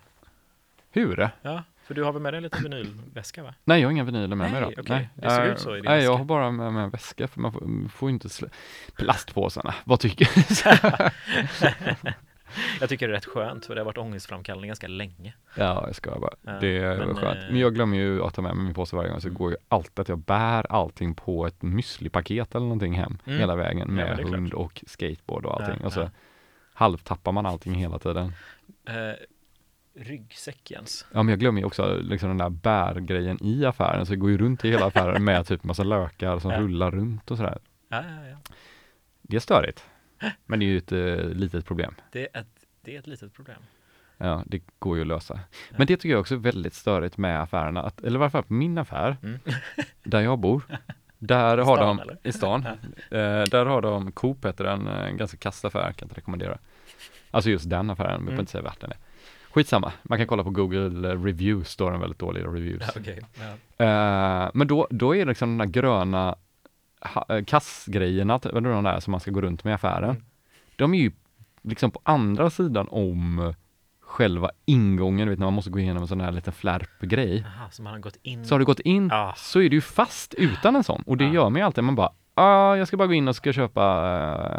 Hur? 0.91 1.31
Ja, 1.43 1.63
för 1.85 1.95
du 1.95 2.03
har 2.05 2.13
väl 2.13 2.23
med 2.23 2.33
dig 2.33 2.37
en 2.37 2.43
liten 2.43 2.63
vinylväska 2.63 3.43
va? 3.43 3.55
Nej, 3.65 3.81
jag 3.81 3.89
har 3.89 3.93
inga 3.93 4.05
vinyler 4.05 4.37
med 4.37 4.51
mig 4.51 4.61
Nej, 4.61 4.73
då. 4.77 4.83
okej. 4.83 5.09
Det 5.15 5.31
såg 5.31 5.45
Eh, 5.47 5.53
ut 5.53 5.59
så 5.61 5.71
i 5.71 5.75
din 5.75 5.85
Nej, 5.85 5.95
jag 5.95 6.11
väska. 6.11 6.19
har 6.19 6.25
bara 6.25 6.51
med 6.51 6.73
mig 6.73 6.85
en 6.85 6.91
väska 6.91 7.29
för 7.29 7.41
man 7.41 7.53
får, 7.53 7.61
man 7.61 7.89
får 7.89 8.09
ju 8.09 8.13
inte 8.13 8.29
slä... 8.29 8.49
Plastpåsarna, 8.97 9.75
vad 9.85 10.01
tycker 10.01 10.29
du? 10.35 10.43
Jag 12.81 12.89
tycker 12.89 13.09
det 13.09 13.13
är 13.13 13.17
rätt 13.17 13.25
skönt 13.27 13.67
för 13.67 13.75
det 13.75 13.81
har 13.81 13.85
varit 13.87 13.99
ångestframkallande 13.99 14.67
ganska 14.67 14.89
länge. 14.89 15.35
Ja, 15.57 15.83
jag 15.87 15.95
ska 15.95 16.19
bara. 16.19 16.35
Ja, 16.43 16.53
det 16.61 16.79
är 16.79 16.97
men, 17.07 17.15
skönt. 17.17 17.39
eh, 17.39 17.45
Men 17.51 17.59
jag 17.61 17.75
glömmer 17.75 17.97
ju 17.97 18.23
att 18.25 18.35
ta 18.35 18.43
med 18.43 18.55
mig 18.57 18.65
min 18.65 18.75
påse 18.75 18.97
varje 18.97 19.11
gång, 19.11 19.21
så 19.21 19.27
det 19.27 19.31
Mm. 19.31 19.39
går 19.39 19.51
ju 19.51 19.57
alltid 19.69 19.99
att 20.01 20.09
jag 20.09 20.19
bär 20.19 20.73
allting 20.73 21.15
på 21.15 21.47
ett 21.47 21.61
müslipaket 21.63 22.51
eller 22.57 22.61
någonting 22.67 22.93
hem 22.95 23.19
Mm. 23.27 23.39
hela 23.39 23.57
vägen 23.57 23.79
Ja, 23.79 23.87
med 23.95 24.11
det 24.17 24.23
klart. 24.23 24.35
hund 24.35 24.55
och 24.55 24.85
skateboard 24.87 25.47
och 25.47 25.61
allting. 25.61 25.77
Ja, 25.81 25.87
och 25.87 25.93
så 25.93 26.01
ja. 26.01 26.11
halvtappar 26.75 27.33
man 27.33 27.47
allting 27.47 27.75
hela 27.75 27.99
tiden. 27.99 28.33
Eh, 28.89 28.95
ryggsäck 29.95 30.71
Jens. 30.71 31.07
Ja, 31.13 31.23
men 31.23 31.29
jag 31.33 31.39
glömmer 31.41 31.61
ju 31.61 31.67
också 31.67 31.99
liksom 32.03 32.29
den 32.29 32.39
där 32.39 32.51
bärgrejen 32.51 33.39
i 33.43 33.65
affären, 33.65 34.07
så 34.07 34.13
jag 34.13 34.19
går 34.21 34.31
ju 34.31 34.39
runt 34.39 34.65
i 34.65 34.71
hela 34.71 34.87
affären 34.87 35.25
med 35.25 35.47
typ 35.47 35.65
massa 35.65 35.83
lökar 35.85 36.39
som 36.39 36.51
Ja. 36.51 36.61
rullar 36.61 36.91
runt 36.91 37.31
och 37.31 37.37
sådär. 37.37 37.59
Ja, 37.89 38.05
ja, 38.09 38.27
ja. 38.31 38.37
Det 39.23 39.37
är 39.37 39.41
störigt. 39.41 39.85
Men 40.47 40.59
det 40.59 40.65
är 40.65 40.67
ju 40.69 40.79
ett 40.79 40.93
eh, 40.93 41.29
litet 41.29 41.67
problem. 41.67 41.95
Det 42.13 42.21
är 42.37 42.41
ett, 42.41 42.65
det 42.83 42.95
är 42.95 42.99
ett 42.99 43.07
litet 43.07 43.33
problem. 43.35 43.59
Ja, 44.19 44.43
det 44.47 44.63
går 44.79 44.97
ju 44.97 45.01
att 45.03 45.07
lösa. 45.09 45.41
Men 45.71 45.87
det 45.87 45.97
tycker 45.97 46.09
jag 46.09 46.21
också 46.21 46.35
är 46.35 46.39
väldigt 46.39 46.75
störigt 46.75 47.17
med 47.17 47.43
affärerna, 47.43 47.83
att, 47.83 48.01
eller 48.05 48.43
på 48.43 48.55
min 48.55 48.79
affär, 48.79 49.17
Mm. 49.23 49.39
där 50.03 50.21
jag 50.21 50.39
bor, 50.39 50.63
där 51.19 51.59
har 51.59 51.77
stan, 51.77 51.97
de, 51.97 52.03
eller? 52.03 52.19
i 52.23 52.33
stan, 52.33 52.67
eh, 53.11 53.43
där 53.51 53.67
har 53.67 53.83
de, 53.83 54.13
Coop 54.13 54.45
heter 54.45 54.65
den, 54.65 54.87
en 54.87 55.17
ganska 55.17 55.37
kass 55.37 55.65
affär, 55.65 55.93
kan 55.93 56.07
inte 56.07 56.15
rekommendera. 56.21 56.59
Alltså 57.31 57.51
just 57.51 57.71
den 57.71 57.91
affären, 57.91 58.11
vi 58.11 58.15
Mm. 58.15 58.25
behöver 58.27 58.43
inte 58.43 58.53
säga 58.53 58.63
vart 58.65 58.81
den 58.81 58.91
är. 58.91 58.99
Skitsamma, 59.55 59.93
man 60.03 60.19
kan 60.19 60.27
kolla 60.27 60.45
på 60.45 60.51
Google 60.51 61.11
eh, 61.13 61.23
Reviews, 61.25 61.69
står 61.71 61.91
den 61.91 62.01
väldigt 62.01 62.19
dåliga 62.19 62.47
reviews. 62.47 62.85
Okej. 62.97 63.21
Ja. 63.79 63.85
Eh, 64.45 64.51
men 64.55 64.67
då, 64.67 64.87
då 64.91 65.15
är 65.15 65.19
det 65.19 65.25
liksom 65.29 65.59
de 65.59 65.67
där 65.67 65.73
gröna 65.81 66.35
eh, 67.29 67.45
kassgrejerna, 67.45 68.39
typ, 68.39 68.53
de 68.53 68.63
där 68.85 69.01
som 69.01 69.11
man 69.11 69.21
ska 69.21 69.31
gå 69.31 69.41
runt 69.41 69.65
med 69.65 69.71
i 69.73 69.75
affären. 69.75 70.11
Mm. 70.11 70.23
De 70.77 70.95
är 70.95 70.99
ju 70.99 71.13
liksom 71.63 71.91
på 71.91 72.01
andra 72.03 72.51
sidan 72.51 72.89
om 72.91 73.55
själva 74.01 74.51
ingången, 74.65 75.27
du 75.27 75.31
vet 75.31 75.39
när 75.39 75.47
man 75.47 75.55
måste 75.55 75.71
gå 75.71 75.79
igenom 75.79 76.03
en 76.03 76.09
sån 76.09 76.21
här 76.21 76.33
liten 76.33 76.53
flärpgrej. 76.53 77.47
Så 77.71 77.83
man 77.83 77.93
har 77.93 78.01
gått 78.01 78.17
in. 78.23 78.45
Så 78.45 78.55
har 78.55 78.59
du 78.59 78.65
gått 78.65 78.81
in 78.81 79.11
Ah. 79.13 79.35
så 79.37 79.61
är 79.61 79.69
du 79.71 79.77
ju 79.77 79.81
fast 79.81 80.35
utan 80.35 80.77
en 80.77 80.85
sån 80.85 81.03
och 81.07 81.17
det 81.17 81.25
Ah. 81.25 81.33
gör 81.33 81.51
man 81.51 81.61
ju 81.61 81.67
alltid, 81.67 81.85
man 81.85 81.95
bara 81.95 82.13
ah, 82.35 82.77
jag 82.77 82.89
ska 82.89 82.97
bara 82.97 83.07
gå 83.09 83.15
in 83.15 83.29
och 83.29 83.37
ska 83.37 83.53
köpa 83.53 83.85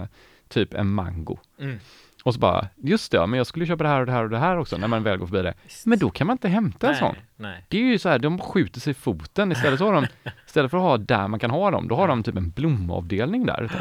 eh, 0.01 0.07
typ 0.47 0.73
en 0.73 0.87
mango. 0.89 1.37
Mm. 1.59 1.79
Och 2.23 2.33
så 2.33 2.39
bara, 2.39 2.67
just 2.75 3.11
det, 3.11 3.17
ja, 3.17 3.25
men 3.25 3.37
jag 3.37 3.47
skulle 3.47 3.65
köpa 3.65 3.83
det 3.83 3.89
här 3.89 3.99
och 3.99 4.05
det 4.05 4.11
här 4.11 4.23
och 4.23 4.29
det 4.29 4.37
här 4.37 4.57
också 4.57 4.77
när 4.77 4.87
man 4.87 5.03
väl 5.03 5.17
går 5.17 5.27
förbi 5.27 5.41
det. 5.41 5.53
Men 5.85 5.99
då 5.99 6.09
kan 6.09 6.27
man 6.27 6.33
inte 6.33 6.47
hämta 6.49 6.87
en 6.87 6.91
nej, 6.91 6.99
sån. 6.99 7.15
Nej. 7.35 7.65
Det 7.67 7.77
är 7.77 7.81
ju 7.81 7.99
så 7.99 8.09
här, 8.09 8.19
de 8.19 8.39
skjuter 8.39 8.79
sig 8.79 8.91
i 8.91 8.93
foten 8.93 9.51
istället 9.51 9.79
så 9.79 9.85
har 9.85 9.93
de, 9.93 10.05
istället 10.47 10.71
för 10.71 10.77
att 10.77 10.83
ha 10.83 10.97
där 10.97 11.27
man 11.27 11.39
kan 11.39 11.51
ha 11.51 11.71
dem, 11.71 11.87
då 11.87 11.95
har 11.95 12.07
de 12.07 12.23
typ 12.23 12.35
en 12.37 12.49
blomavdelning 12.49 13.45
där. 13.45 13.67
Typ. 13.67 13.77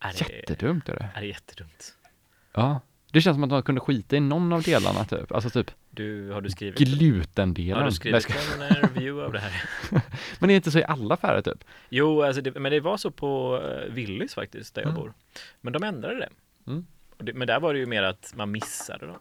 Är 0.00 0.12
det, 0.18 0.34
Jättedumt 0.36 0.88
är 0.88 0.94
det. 0.96 1.08
är 1.14 1.20
det 1.20 1.26
jättedumt. 1.26 1.94
Ja. 2.54 2.80
Det 3.12 3.20
känns 3.20 3.34
som 3.36 3.44
att 3.44 3.50
man 3.50 3.62
kunde 3.62 3.80
skita 3.80 4.16
i 4.16 4.20
någon 4.20 4.52
av 4.52 4.62
delarna 4.62 5.04
typ, 5.04 5.32
alltså 5.32 5.50
typ 5.50 5.70
Du, 5.90 6.30
har 6.30 6.40
du 6.40 6.50
skrivit? 6.50 6.78
glutendelen. 6.78 7.72
Har 7.74 7.80
du 7.80 7.84
Nej, 7.84 7.92
skrivit 7.94 8.22
ska- 8.22 8.34
en 8.54 8.62
eh, 8.62 8.74
review 8.74 9.24
av 9.26 9.32
det 9.32 9.38
här? 9.38 9.52
Men 10.38 10.48
det 10.48 10.54
är 10.54 10.56
inte 10.56 10.70
så 10.70 10.78
i 10.78 10.84
alla 10.84 11.14
affärer 11.14 11.42
typ. 11.42 11.64
Jo, 11.88 12.22
alltså 12.22 12.42
det, 12.42 12.54
men 12.60 12.72
det 12.72 12.80
var 12.80 12.96
så 12.96 13.10
på 13.10 13.60
uh, 13.88 13.92
Willys 13.94 14.34
faktiskt, 14.34 14.74
där 14.74 14.82
jag 14.82 14.88
Mm. 14.90 15.00
bor. 15.02 15.12
Men 15.60 15.72
de 15.72 15.82
ändrade 15.82 16.18
det. 16.18 16.28
Mm. 16.66 16.86
Men 17.18 17.46
där 17.46 17.60
var 17.60 17.72
det 17.74 17.78
ju 17.80 17.86
mer 17.86 18.02
att 18.02 18.32
man 18.36 18.50
missade 18.50 19.06
dem. 19.06 19.18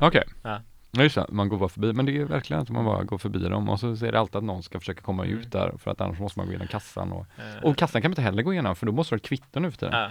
Okej. 0.00 0.24
Ja. 0.42 0.60
Ja 0.90 1.02
just 1.02 1.14
det, 1.14 1.26
man 1.28 1.48
går 1.48 1.58
bara 1.58 1.68
förbi, 1.68 1.92
men 1.92 2.06
det 2.06 2.16
är 2.20 2.24
verkligen 2.24 2.62
att 2.62 2.68
man 2.68 2.84
bara 2.84 3.04
går 3.04 3.18
förbi 3.18 3.38
dem 3.38 3.68
och 3.68 3.80
så 3.80 3.88
är 4.06 4.12
det 4.12 4.20
alltid 4.20 4.36
att 4.36 4.44
någon 4.44 4.62
ska 4.62 4.78
försöka 4.80 5.00
komma 5.02 5.24
Mm. 5.24 5.38
ut 5.38 5.52
där 5.52 5.74
för 5.78 5.90
att 5.90 6.00
annars 6.00 6.18
måste 6.18 6.38
man 6.38 6.46
gå 6.46 6.52
igenom 6.52 6.68
kassan 6.68 7.12
och, 7.12 7.26
Eh, 7.38 7.64
och 7.64 7.76
kassan 7.76 8.02
kan 8.02 8.08
man 8.08 8.12
inte 8.12 8.22
heller 8.22 8.42
gå 8.42 8.52
igenom 8.52 8.76
för 8.76 8.86
då 8.86 8.92
måste 8.92 9.14
du 9.14 9.16
ha 9.16 9.18
ett 9.18 9.26
kvitto 9.28 9.60
nu 9.60 9.70
för 9.70 9.78
tiden. 9.78 9.94
ja. 9.94 10.10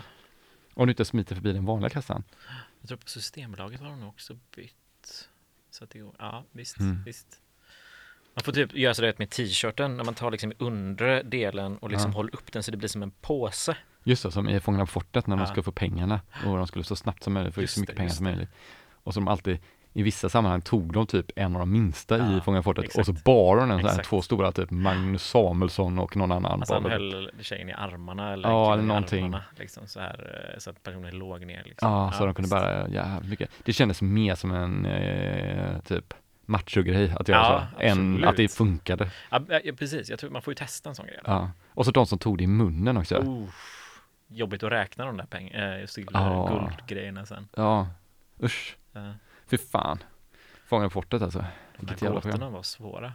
Om 0.74 0.88
du 0.88 0.92
inte 0.92 1.06
smiter 1.06 1.36
förbi 1.36 1.54
den 1.54 1.66
vanliga 1.66 1.90
kassan. 1.90 2.24
Jag 2.82 2.88
tror 2.88 2.98
på 2.98 3.08
Systembolaget 3.10 3.80
har 3.82 3.90
de 3.90 4.08
också 4.08 4.38
bytt. 4.56 5.30
Så 5.72 5.84
att 5.84 5.90
det 5.90 6.00
går, 6.00 6.16
ja 6.20 6.44
visst, 6.52 6.80
Mm. 6.80 7.04
visst. 7.06 7.28
Man 8.36 8.44
får 8.44 8.52
typ 8.52 8.74
göra 8.74 8.94
sådär 8.94 9.14
med 9.18 9.30
t-shirten 9.30 9.98
när 9.98 10.04
man 10.04 10.14
tar 10.14 10.32
liksom 10.32 10.54
undre 10.58 11.24
delen 11.24 11.78
och 11.78 11.92
liksom 11.92 12.14
håller 12.14 12.36
upp 12.36 12.52
den 12.52 12.64
så 12.64 12.72
det 12.72 12.78
blir 12.78 12.90
som 12.90 13.04
en 13.04 13.12
påse. 13.12 13.78
Just 14.08 14.24
det, 14.24 14.32
som 14.32 14.50
i 14.50 14.60
Fångarna 14.60 14.86
på 14.86 14.92
fortet 14.92 15.28
när 15.28 15.36
de 15.36 15.42
Ja. 15.42 15.48
ska 15.48 15.64
få 15.64 15.72
pengarna 15.72 16.22
och 16.46 16.58
de 16.58 16.68
skulle 16.68 16.84
så 16.86 16.96
snabbt 16.96 17.24
som 17.24 17.34
möjligt 17.34 17.56
få 17.56 17.62
Just 17.62 17.74
så 17.74 17.80
mycket 17.80 17.96
det, 17.96 17.98
pengar 18.00 18.14
som 18.14 18.24
möjligt. 18.24 18.50
Och 19.04 19.14
de 19.14 19.28
alltid, 19.28 19.58
i 19.94 20.04
vissa 20.04 20.30
sammanhang 20.30 20.62
tog 20.62 20.94
de 20.94 21.08
typ 21.08 21.26
en 21.36 21.56
av 21.56 21.60
de 21.60 21.72
minsta 21.72 22.18
Ja, 22.18 22.38
i 22.38 22.42
Fångarna 22.42 22.62
på 22.62 22.64
fortet 22.64 22.86
exakt. 22.86 23.10
och 23.10 23.16
så 23.18 23.22
bar 23.26 23.58
de 23.58 23.70
den 23.70 23.82
så 23.82 23.88
här, 23.88 24.04
två 24.04 24.22
stora 24.22 24.52
typ 24.52 24.72
Magnus 24.72 25.24
Samuelsson 25.24 26.00
och 26.00 26.16
någon 26.18 26.32
annan. 26.32 26.52
Alltså 26.52 26.74
han 26.74 26.86
höll 26.92 27.32
tjejen 27.42 27.70
i 27.70 27.74
armarna 27.74 28.34
eller 28.34 28.50
Ja, 28.50 28.74
eller 28.74 28.84
någonting. 28.84 29.26
armarna, 29.26 29.44
liksom 29.60 29.88
så 29.88 30.00
här 30.00 30.50
eh, 30.54 30.60
så 30.60 30.70
att 30.70 30.84
personen 30.84 31.18
låg 31.18 31.46
ner 31.46 31.64
liksom. 31.66 31.92
Ja, 31.92 32.12
så 32.12 32.26
de 32.26 32.34
kunde 32.36 32.50
bära 32.50 32.90
jävligt 32.90 33.30
mycket. 33.30 33.50
Det 33.64 33.74
kändes 33.74 34.02
mer 34.02 34.36
som 34.36 34.52
en 34.52 34.86
eh, 34.86 35.80
typ 35.80 36.14
machogrej 36.46 37.14
att 37.20 37.28
göra 37.28 37.40
Ja, 37.40 37.68
så, 37.78 37.82
än 37.84 38.24
att 38.24 38.38
det 38.38 38.48
funkade. 38.48 39.10
Ja, 39.32 39.42
ja, 39.64 39.74
precis, 39.80 40.10
jag 40.10 40.20
tror 40.20 40.30
man 40.30 40.42
får 40.42 40.52
ju 40.52 40.56
testa 40.56 40.90
en 40.90 40.96
sån 40.96 41.06
grej. 41.06 41.20
Ja. 41.26 41.52
Och 41.70 41.86
så 41.86 41.92
de 41.92 42.06
som 42.06 42.20
tog 42.20 42.38
det 42.38 42.44
i 42.44 42.48
munnen 42.48 42.98
också. 42.98 43.18
Oh, 43.18 43.48
jobbigt 44.28 44.64
att 44.64 44.72
räkna 44.72 45.06
de 45.06 45.18
där 45.18 45.26
pengarna, 45.26 45.76
äh, 45.80 45.88
Ja. 46.14 46.48
guldgrejerna 46.78 47.26
sen. 47.26 47.48
Ja, 47.56 47.88
usch, 48.44 48.78
Ja. 48.92 49.14
fy 49.48 49.58
fan. 49.58 50.04
Fångarna 50.66 50.90
på 50.90 50.94
fortet 50.94 51.22
alltså. 51.22 51.46
Vilket 51.78 52.02
jävla 52.02 52.22
program. 52.22 52.54
var 52.54 52.64
svåra, 52.64 53.14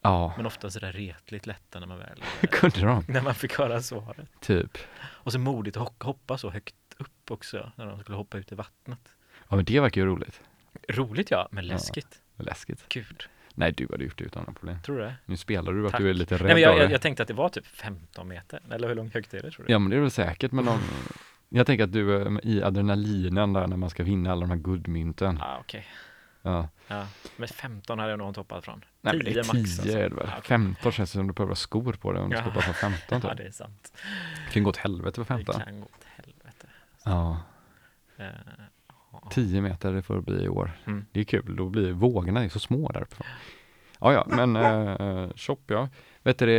Ja, 0.00 0.32
men 0.36 0.46
ofta 0.46 0.70
sådär 0.70 0.92
retligt 0.92 1.46
lätta 1.46 1.80
när 1.80 1.86
man 1.86 1.98
väl 1.98 2.20
kunde 2.50 2.80
de? 2.80 3.04
när 3.12 3.22
man 3.22 3.34
fick 3.34 3.58
höra 3.58 3.82
svaret. 3.82 4.28
Typ. 4.40 4.78
Och 5.02 5.32
så 5.32 5.38
modigt 5.38 5.76
att 5.76 5.82
ho- 5.88 6.04
hoppa 6.04 6.38
så 6.38 6.50
högt 6.50 6.74
upp 6.98 7.30
också 7.30 7.72
när 7.76 7.86
de 7.86 8.00
skulle 8.00 8.16
hoppa 8.16 8.38
ut 8.38 8.52
i 8.52 8.54
vattnet. 8.54 9.00
Ja, 9.48 9.56
men 9.56 9.64
det 9.64 9.80
verkar 9.80 10.00
ju 10.00 10.06
roligt. 10.06 10.40
Roligt 10.88 11.30
ja, 11.30 11.48
men 11.50 11.64
Ja. 11.66 11.72
läskigt. 11.72 12.22
Läskigt. 12.36 12.84
Gud, 12.88 13.24
Nej, 13.54 13.72
du 13.72 13.88
hade 13.90 14.04
gjort 14.04 14.18
det 14.18 14.24
utan 14.24 14.42
några 14.42 14.52
problem. 14.52 14.82
tror 14.82 14.96
du 14.96 15.02
det? 15.02 15.14
Nu 15.26 15.36
spelar 15.36 15.72
du 15.72 15.86
att 15.86 15.92
Tack. 15.92 16.00
du 16.00 16.10
är 16.10 16.14
lite 16.14 16.34
rädd 16.34 16.42
Nej, 16.44 16.54
men 16.54 16.62
jag, 16.62 16.78
jag, 16.78 16.88
det. 16.88 16.92
jag 16.92 17.00
tänkte 17.00 17.22
att 17.22 17.28
det 17.28 17.34
var 17.34 17.48
typ 17.48 17.66
15 17.66 18.28
meter, 18.28 18.60
eller 18.70 18.88
hur 18.88 18.94
långt 18.94 19.14
högt 19.14 19.34
är 19.34 19.42
det 19.42 19.50
tror 19.50 19.66
du? 19.66 19.72
Ja, 19.72 19.78
men 19.78 19.90
det 19.90 19.96
är 19.96 20.00
väl 20.00 20.10
säkert, 20.10 20.52
men 20.52 20.64
de, 20.64 20.78
Jag 21.48 21.66
tänker 21.66 21.84
att 21.84 21.92
du 21.92 22.16
är 22.16 22.46
i 22.46 22.62
adrenalinen 22.62 23.52
där 23.52 23.66
när 23.66 23.76
man 23.76 23.90
ska 23.90 24.02
vinna 24.04 24.32
alla 24.32 24.40
de 24.40 24.50
här 24.50 24.56
guldmynten. 24.58 25.36
Ja, 25.40 25.56
okej. 25.60 25.86
Ja. 26.42 26.68
Ja. 26.86 27.06
Men 27.36 27.48
15 27.48 27.98
hade 27.98 28.10
jag 28.10 28.18
nog 28.18 28.28
inte 28.28 28.40
hoppat 28.40 28.64
från. 28.64 28.84
Nej, 29.00 29.16
men 29.16 29.24
det 29.24 29.30
är 29.30 29.42
10 29.42 29.52
10 29.52 29.60
max, 29.60 29.78
alltså. 29.78 29.98
är 29.98 30.08
det 30.08 30.14
väl? 30.16 30.26
Ja, 30.28 30.34
okej. 30.38 30.48
15 30.48 30.92
känns 30.92 31.10
det 31.12 31.18
som 31.18 31.26
du 31.26 31.32
behöver 31.32 31.54
skor 31.54 31.92
på 31.92 32.12
dig 32.12 32.22
om 32.22 32.30
du 32.30 32.36
ska 32.36 32.44
Ja. 32.44 32.50
hoppa 32.50 32.60
från 32.62 32.74
15 32.74 33.20
Ja, 33.22 33.28
typ. 33.28 33.38
det 33.38 33.44
är 33.46 33.50
sant. 33.50 33.92
Det 34.46 34.52
kan 34.52 34.62
gå 34.62 34.70
åt 34.70 34.76
helvete 34.76 35.14
för 35.24 35.34
Det 35.34 35.44
15. 35.44 35.60
kan 35.60 35.80
gå 35.80 35.86
åt 35.86 36.04
helvete. 36.16 36.66
Ja, 37.04 37.40
Eh, 38.16 38.24
ja. 38.26 38.30
10 39.30 39.60
meter 39.60 40.00
får 40.00 40.14
det 40.14 40.20
bli 40.22 40.44
i 40.44 40.48
år. 40.48 40.70
Mm. 40.86 41.04
Det 41.12 41.20
är 41.20 41.24
kul, 41.24 41.56
då 41.56 41.68
blir 41.68 41.92
vågorna 41.92 42.44
är 42.44 42.48
så 42.48 42.58
små 42.58 42.88
där 42.88 43.02
uppe. 43.02 43.16
Ja, 44.00 44.12
ja, 44.12 44.26
men 44.28 44.56
eh, 44.56 45.28
shop 45.36 45.58
ja. 45.66 45.88
Vet 46.22 46.38
du 46.38 46.46
det, 46.46 46.52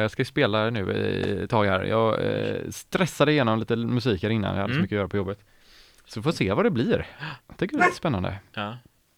jag 0.00 0.10
ska 0.10 0.24
spela 0.24 0.70
nu 0.70 0.92
i 0.92 1.42
ett 1.44 1.50
tag 1.50 1.64
här. 1.64 1.84
Jag 1.84 2.24
eh, 2.24 2.70
stressade 2.70 3.32
igenom 3.32 3.58
lite 3.58 3.76
musik 3.76 4.22
här 4.22 4.30
innan, 4.30 4.54
jag 4.54 4.60
hade 4.62 4.72
så 4.72 4.76
Mm. 4.76 4.82
mycket 4.82 4.96
att 4.96 4.98
göra 4.98 5.08
på 5.08 5.16
jobbet. 5.16 5.38
Så 6.06 6.20
vi 6.20 6.24
får 6.24 6.32
se 6.32 6.52
vad 6.52 6.64
det 6.66 6.70
blir. 6.70 7.06
Jag 7.48 7.56
tycker 7.56 7.76
det 7.76 7.82
är 7.82 7.86
lite 7.86 7.96
spännande. 7.96 8.38
ja. 8.54 8.76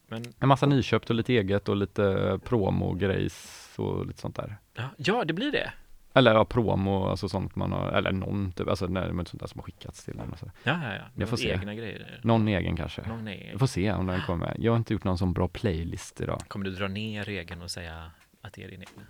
Men 0.08 0.24
En 0.38 0.48
massa 0.48 0.66
nyköpt 0.66 1.10
och 1.10 1.16
lite 1.16 1.32
eget 1.32 1.68
och 1.68 1.76
lite 1.76 2.38
promo-grejs 2.44 3.68
och 3.76 4.06
lite 4.06 4.20
sånt 4.20 4.36
där. 4.36 4.56
ja, 4.74 4.82
ja, 4.96 5.24
det 5.24 5.32
blir 5.32 5.52
det. 5.52 5.72
Eller 6.14 6.34
ja, 6.34 6.44
promo, 6.44 7.06
alltså 7.06 7.28
sånt 7.28 7.56
man 7.56 7.72
har, 7.72 7.88
eller 7.92 8.12
någon 8.12 8.52
typ, 8.52 8.68
alltså 8.68 8.86
nej, 8.86 9.12
men 9.12 9.26
sånt 9.26 9.40
där 9.40 9.46
som 9.46 9.58
har 9.58 9.64
skickats 9.64 10.04
till 10.04 10.18
en. 10.18 10.32
och 10.32 10.38
så. 10.38 10.50
Ja, 10.62 10.78
ja, 10.82 10.94
ja. 10.94 11.02
Jag 11.14 11.28
får 11.28 11.36
se. 11.36 11.50
Egna 11.52 11.74
grejer. 11.74 12.20
Någon 12.22 12.48
egen 12.48 12.76
kanske. 12.76 13.08
Någon 13.08 13.28
är... 13.28 13.52
Vi 13.52 13.58
får 13.58 13.66
se 13.66 13.92
om 13.92 14.06
den 14.06 14.20
kommer. 14.20 14.56
Jag 14.58 14.72
har 14.72 14.76
inte 14.76 14.92
gjort 14.92 15.04
någon 15.04 15.18
sån 15.18 15.32
bra 15.32 15.48
playlist 15.48 16.20
idag. 16.20 16.40
Kommer 16.48 16.64
du 16.64 16.70
dra 16.70 16.88
ner 16.88 17.24
regeln 17.24 17.62
och 17.62 17.70
säga 17.70 18.10
att 18.40 18.52
det 18.52 18.64
är 18.64 18.68
din 18.68 18.80
egna? 18.80 19.02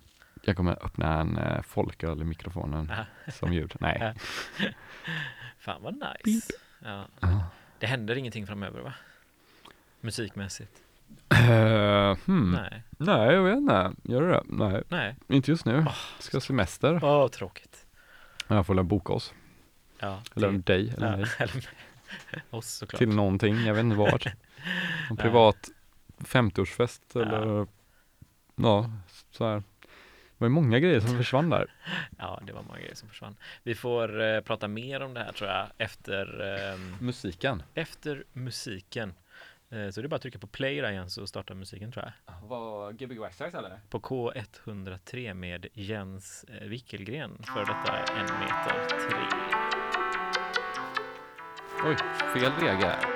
Jag 0.43 0.57
kommer 0.57 0.85
öppna 0.85 1.21
en 1.21 1.39
eh, 1.39 1.63
folköl 1.63 2.21
i 2.21 2.25
mikrofonen 2.25 2.93
som 3.29 3.53
ljud. 3.53 3.75
Nej. 3.81 4.15
Fan 5.59 5.83
vad 5.83 5.95
nice. 5.95 6.53
Ja. 6.85 7.05
Det 7.79 7.87
händer 7.87 8.17
ingenting 8.17 8.47
framöver 8.47 8.81
va? 8.81 8.95
Musikmässigt? 10.01 10.83
Eh, 11.31 12.17
hmm. 12.27 12.53
Nej. 12.53 12.83
Nej. 12.99 13.35
jag 13.35 13.43
vet 13.43 13.57
inte. 13.57 13.93
Gör 14.05 14.23
det 14.23 14.29
det? 14.29 14.43
Nej, 14.47 14.83
Nej. 14.89 15.17
inte 15.29 15.51
just 15.51 15.65
nu. 15.65 15.87
Ska 16.19 16.37
ha 16.37 16.41
semester. 16.41 17.01
Åh, 17.05 17.29
tråkigt. 17.29 17.87
Jag 18.49 18.67
får 18.67 18.75
väl 18.75 18.85
boka 18.85 19.13
oss. 19.13 19.35
Ja, 19.99 20.23
Eller 20.37 20.49
till- 20.51 20.63
dig, 20.63 20.89
eller 20.97 21.11
ja, 21.11 21.17
mig. 21.17 21.27
eller. 21.39 21.69
Oss 22.51 22.67
såklart. 22.71 22.99
Till 22.99 23.09
någonting, 23.09 23.57
jag 23.65 23.75
vet 23.75 23.85
inte 23.85 23.97
vad. 23.97 24.27
En 25.11 25.17
privat 25.17 25.69
50-årsfest 26.19 27.01
Ja. 27.13 27.21
eller 27.21 27.67
ja, 28.57 28.91
så 29.31 29.45
här. 29.47 29.57
Det 29.57 30.45
var 30.45 30.47
ju 30.47 30.53
många 30.55 30.79
grejer 30.79 31.01
som 31.01 31.17
försvann 31.17 31.51
där. 31.51 31.75
Ja, 32.19 32.41
det 32.47 32.53
var 32.53 32.63
många 32.63 32.79
grejer 32.79 32.95
som 32.95 33.09
försvann. 33.09 33.37
Vi 33.63 33.75
får 33.75 34.23
eh, 34.23 34.41
prata 34.41 34.69
mer 34.69 35.03
om 35.03 35.15
det 35.15 35.21
här 35.21 35.33
tror 35.33 35.51
jag 35.51 35.67
efter, 35.79 36.41
ehm, 36.75 36.97
Musiken. 37.01 37.63
efter 37.75 38.25
musiken. 38.33 39.15
Eh, 39.73 39.91
så 39.91 40.01
det 40.01 40.07
är 40.07 40.09
bara 40.09 40.17
att 40.17 40.23
trycka 40.23 40.39
på 40.39 40.47
play 40.47 40.81
där 40.81 40.91
igen 40.91 41.11
så 41.11 41.27
startar 41.27 41.55
musiken 41.55 41.93
tror 41.93 42.05
jag. 42.05 42.49
Var 42.49 42.93
Gbg 42.93 43.19
Waxax 43.19 43.55
eller? 43.55 43.81
På 43.91 44.01
K103 44.01 45.35
med 45.35 45.67
Jens 45.73 46.45
eh, 46.45 46.69
Wickelgren 46.69 47.43
för 47.43 47.61
detta 47.61 47.99
en 47.99 48.41
meter 48.41 48.89
tre. 48.89 49.49
Oj, 51.85 51.97
fel 52.35 52.53
regel. 52.53 53.12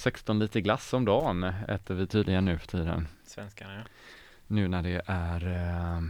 16 0.00 0.38
liter 0.38 0.60
glass 0.60 0.92
om 0.92 1.04
dagen 1.04 1.44
äter 1.44 1.94
vi 1.94 2.06
tydligen 2.06 2.44
nu 2.44 2.58
för 2.58 2.66
tiden. 2.66 3.08
Svenskarna, 3.24 3.74
ja. 3.74 3.82
Nu 4.46 4.68
när 4.68 4.82
det 4.82 5.02
är 5.06 5.46
eh, 5.46 6.02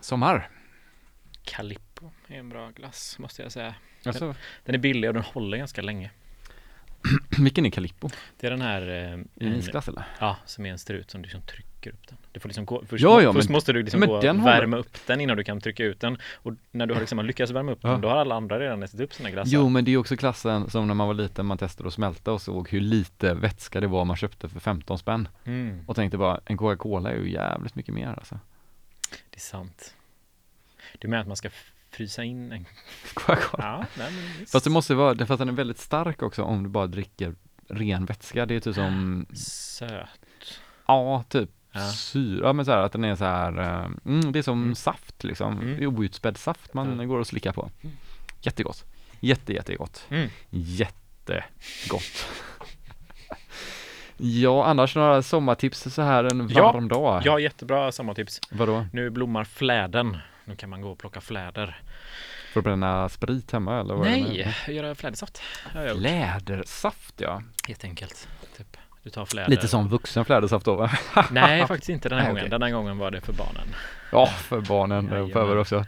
sommar. 0.00 0.48
Calippo 1.42 2.10
är 2.26 2.38
en 2.38 2.48
bra 2.48 2.70
glass, 2.70 3.18
måste 3.18 3.42
jag 3.42 3.52
säga. 3.52 3.74
Alltså, 4.04 4.34
Den 4.64 4.74
är 4.74 4.78
billig 4.78 5.10
och 5.10 5.14
den 5.14 5.22
håller 5.22 5.58
ganska 5.58 5.82
länge. 5.82 6.10
vilken 7.38 7.66
är 7.66 7.70
Calippo? 7.70 8.10
Det 8.40 8.46
är 8.46 8.50
den 8.50 8.60
här... 8.60 8.88
Eh, 9.36 9.58
isglass 9.58 9.88
eller? 9.88 10.04
Ja, 10.20 10.36
som 10.46 10.66
är 10.66 10.70
en 10.70 10.78
strut 10.78 11.10
som 11.10 11.22
du 11.22 11.26
liksom 11.26 11.42
trycker 11.42 11.67
upp 11.86 12.08
den. 12.08 12.18
Du 12.32 12.40
får 12.40 12.48
liksom 12.48 12.64
gå, 12.64 12.82
först, 12.88 13.02
Ja, 13.04 13.22
ja, 13.22 13.32
först 13.32 13.48
men- 13.48 13.52
måste 13.52 13.72
du 13.72 13.82
liksom 13.82 14.00
gå 14.00 14.06
och 14.16 14.24
har- 14.24 14.34
värma 14.44 14.76
upp 14.76 14.96
den 15.06 15.20
innan 15.20 15.36
du 15.36 15.44
kan 15.44 15.60
trycka 15.60 15.84
ut 15.84 16.00
den. 16.00 16.18
Och 16.34 16.52
när 16.70 16.86
du 16.86 16.94
har 16.94 17.00
liksom 17.00 17.26
lyckats 17.26 17.52
värma 17.52 17.72
upp 17.72 17.78
Ja. 17.82 17.88
den, 17.90 18.00
då 18.00 18.08
har 18.08 18.16
alla 18.16 18.34
andra 18.34 18.58
redan 18.60 18.82
ätit 18.82 19.00
upp 19.00 19.14
sina 19.14 19.30
glassar. 19.30 19.50
Jo, 19.52 19.68
men 19.68 19.84
det 19.84 19.90
är 19.92 19.96
också 19.96 20.16
klassen 20.16 20.70
som 20.70 20.86
när 20.86 20.94
man 20.94 21.06
var 21.06 21.14
liten, 21.14 21.46
man 21.46 21.58
testade 21.58 21.86
att 21.86 21.94
smälta 21.94 22.32
och 22.32 22.42
såg 22.42 22.68
hur 22.68 22.80
lite 22.80 23.34
vätska 23.34 23.80
det 23.80 23.86
var 23.86 24.04
man 24.04 24.16
köpte 24.16 24.48
för 24.48 24.60
15 24.60 24.98
spänn. 24.98 25.28
Mm, 25.44 25.80
Och 25.86 25.96
tänkte 25.96 26.18
bara, 26.18 26.40
en 26.44 26.56
Coca-Cola 26.56 27.10
är 27.10 27.16
ju 27.16 27.30
jävligt 27.32 27.74
mycket 27.74 27.94
mer 27.94 28.08
alltså. 28.08 28.38
det 29.10 29.36
är 29.36 29.40
sant. 29.40 29.94
Du 30.98 31.08
menar 31.08 31.20
att 31.20 31.26
man 31.28 31.36
ska 31.36 31.48
frysa 31.90 32.24
in 32.24 32.52
en... 32.52 32.64
Coca-Cola. 33.14 33.64
Ja, 33.64 33.86
nej 33.98 34.12
men 34.12 34.38
visst. 34.40 34.52
Fast 34.52 34.64
det 34.64 34.70
måste 34.70 34.94
vara, 34.94 35.26
fast 35.26 35.38
den 35.38 35.48
är 35.48 35.52
väldigt 35.52 35.78
stark 35.78 36.22
också 36.22 36.42
om 36.42 36.62
du 36.62 36.68
bara 36.68 36.86
dricker 36.86 37.34
ren 37.68 38.04
vätska. 38.04 38.46
Det 38.46 38.54
är 38.54 38.60
typ 38.60 38.74
som, 38.74 39.26
Söt. 39.34 40.08
ja, 40.86 41.24
typ 41.28 41.50
Ja. 41.78 41.90
syra, 41.92 42.46
ja, 42.46 42.52
men 42.52 42.64
så 42.64 42.70
här 42.70 42.78
att 42.82 42.92
den 42.92 43.04
är 43.04 43.14
så 43.16 43.24
här, 43.24 43.58
eh, 43.58 43.90
mm, 44.06 44.32
det 44.32 44.38
är 44.38 44.42
som 44.42 44.62
Mm. 44.62 44.74
saft 44.74 45.24
liksom. 45.24 45.60
Mm. 45.60 45.86
Outspädd 45.98 46.36
saft 46.36 46.74
man 46.74 46.98
Ja. 47.00 47.04
går 47.04 47.18
och 47.18 47.26
slickar 47.26 47.52
på. 47.52 47.70
Jättegott. 48.40 48.84
Jätte, 49.20 49.52
jättegott. 49.52 50.06
Mm. 50.10 50.28
Jättegott. 50.50 52.26
ja, 54.16 54.64
annars 54.66 54.96
några 54.96 55.22
sommartips 55.22 55.94
så 55.94 56.02
här 56.02 56.24
en 56.24 56.48
Ja. 56.48 56.72
varm 56.72 56.88
dag? 56.88 57.22
Ja, 57.24 57.38
jättebra 57.40 57.92
sommartips. 57.92 58.40
Vadå? 58.50 58.86
Nu 58.92 59.10
blommar 59.10 59.44
fläden. 59.44 60.18
Nu 60.44 60.56
kan 60.56 60.70
man 60.70 60.80
gå 60.80 60.90
och 60.90 60.98
plocka 60.98 61.20
fläder. 61.20 61.82
Får 62.54 62.60
du 62.60 62.64
bränna 62.64 63.08
sprit 63.08 63.52
hemma 63.52 63.80
eller? 63.80 63.94
vad 63.94 64.06
är 64.06 64.10
det 64.16 64.20
Nej, 64.66 64.76
göra 64.76 64.94
flädersaft. 64.94 65.42
har 65.74 65.80
jag 65.82 65.90
gjort. 65.90 66.00
Lädersaft 66.02 67.14
ja. 67.20 67.42
Helt 67.68 67.84
enkelt. 67.84 68.28
Du 69.02 69.10
tar 69.10 69.24
fläder. 69.24 69.48
Lite 69.48 69.68
som 69.68 69.88
vuxen 69.88 70.24
flädersaft 70.24 70.64
då 70.64 70.74
va? 70.76 70.90
Nej, 71.30 71.66
faktiskt 71.66 71.88
inte 71.88 72.08
den 72.08 72.18
här 72.18 72.24
Nej, 72.24 72.30
gången. 72.32 72.42
okej. 72.42 72.50
Den 72.50 72.62
här 72.62 72.70
gången 72.70 72.98
var 72.98 73.10
det 73.10 73.20
för 73.20 73.32
barnen. 73.32 73.68
Ja, 74.12 74.26
för 74.26 74.60
barnen 74.60 75.12
och 75.22 75.30
för 75.32 75.56
också. 75.56 75.84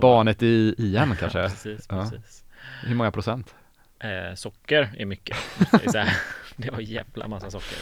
Barnet 0.00 0.42
i 0.42 0.74
igen 0.78 1.08
Ja, 1.10 1.16
kanske? 1.20 1.42
precis, 1.42 1.86
Ja. 1.90 2.02
precis. 2.02 2.44
Hur 2.82 2.94
många 2.94 3.10
procent? 3.10 3.54
Eh, 3.98 4.34
socker 4.34 4.94
är 4.98 5.06
mycket. 5.06 5.36
säga. 5.92 6.06
det 6.56 6.70
var 6.70 6.80
jävla 6.80 7.28
massa 7.28 7.50
socker. 7.50 7.78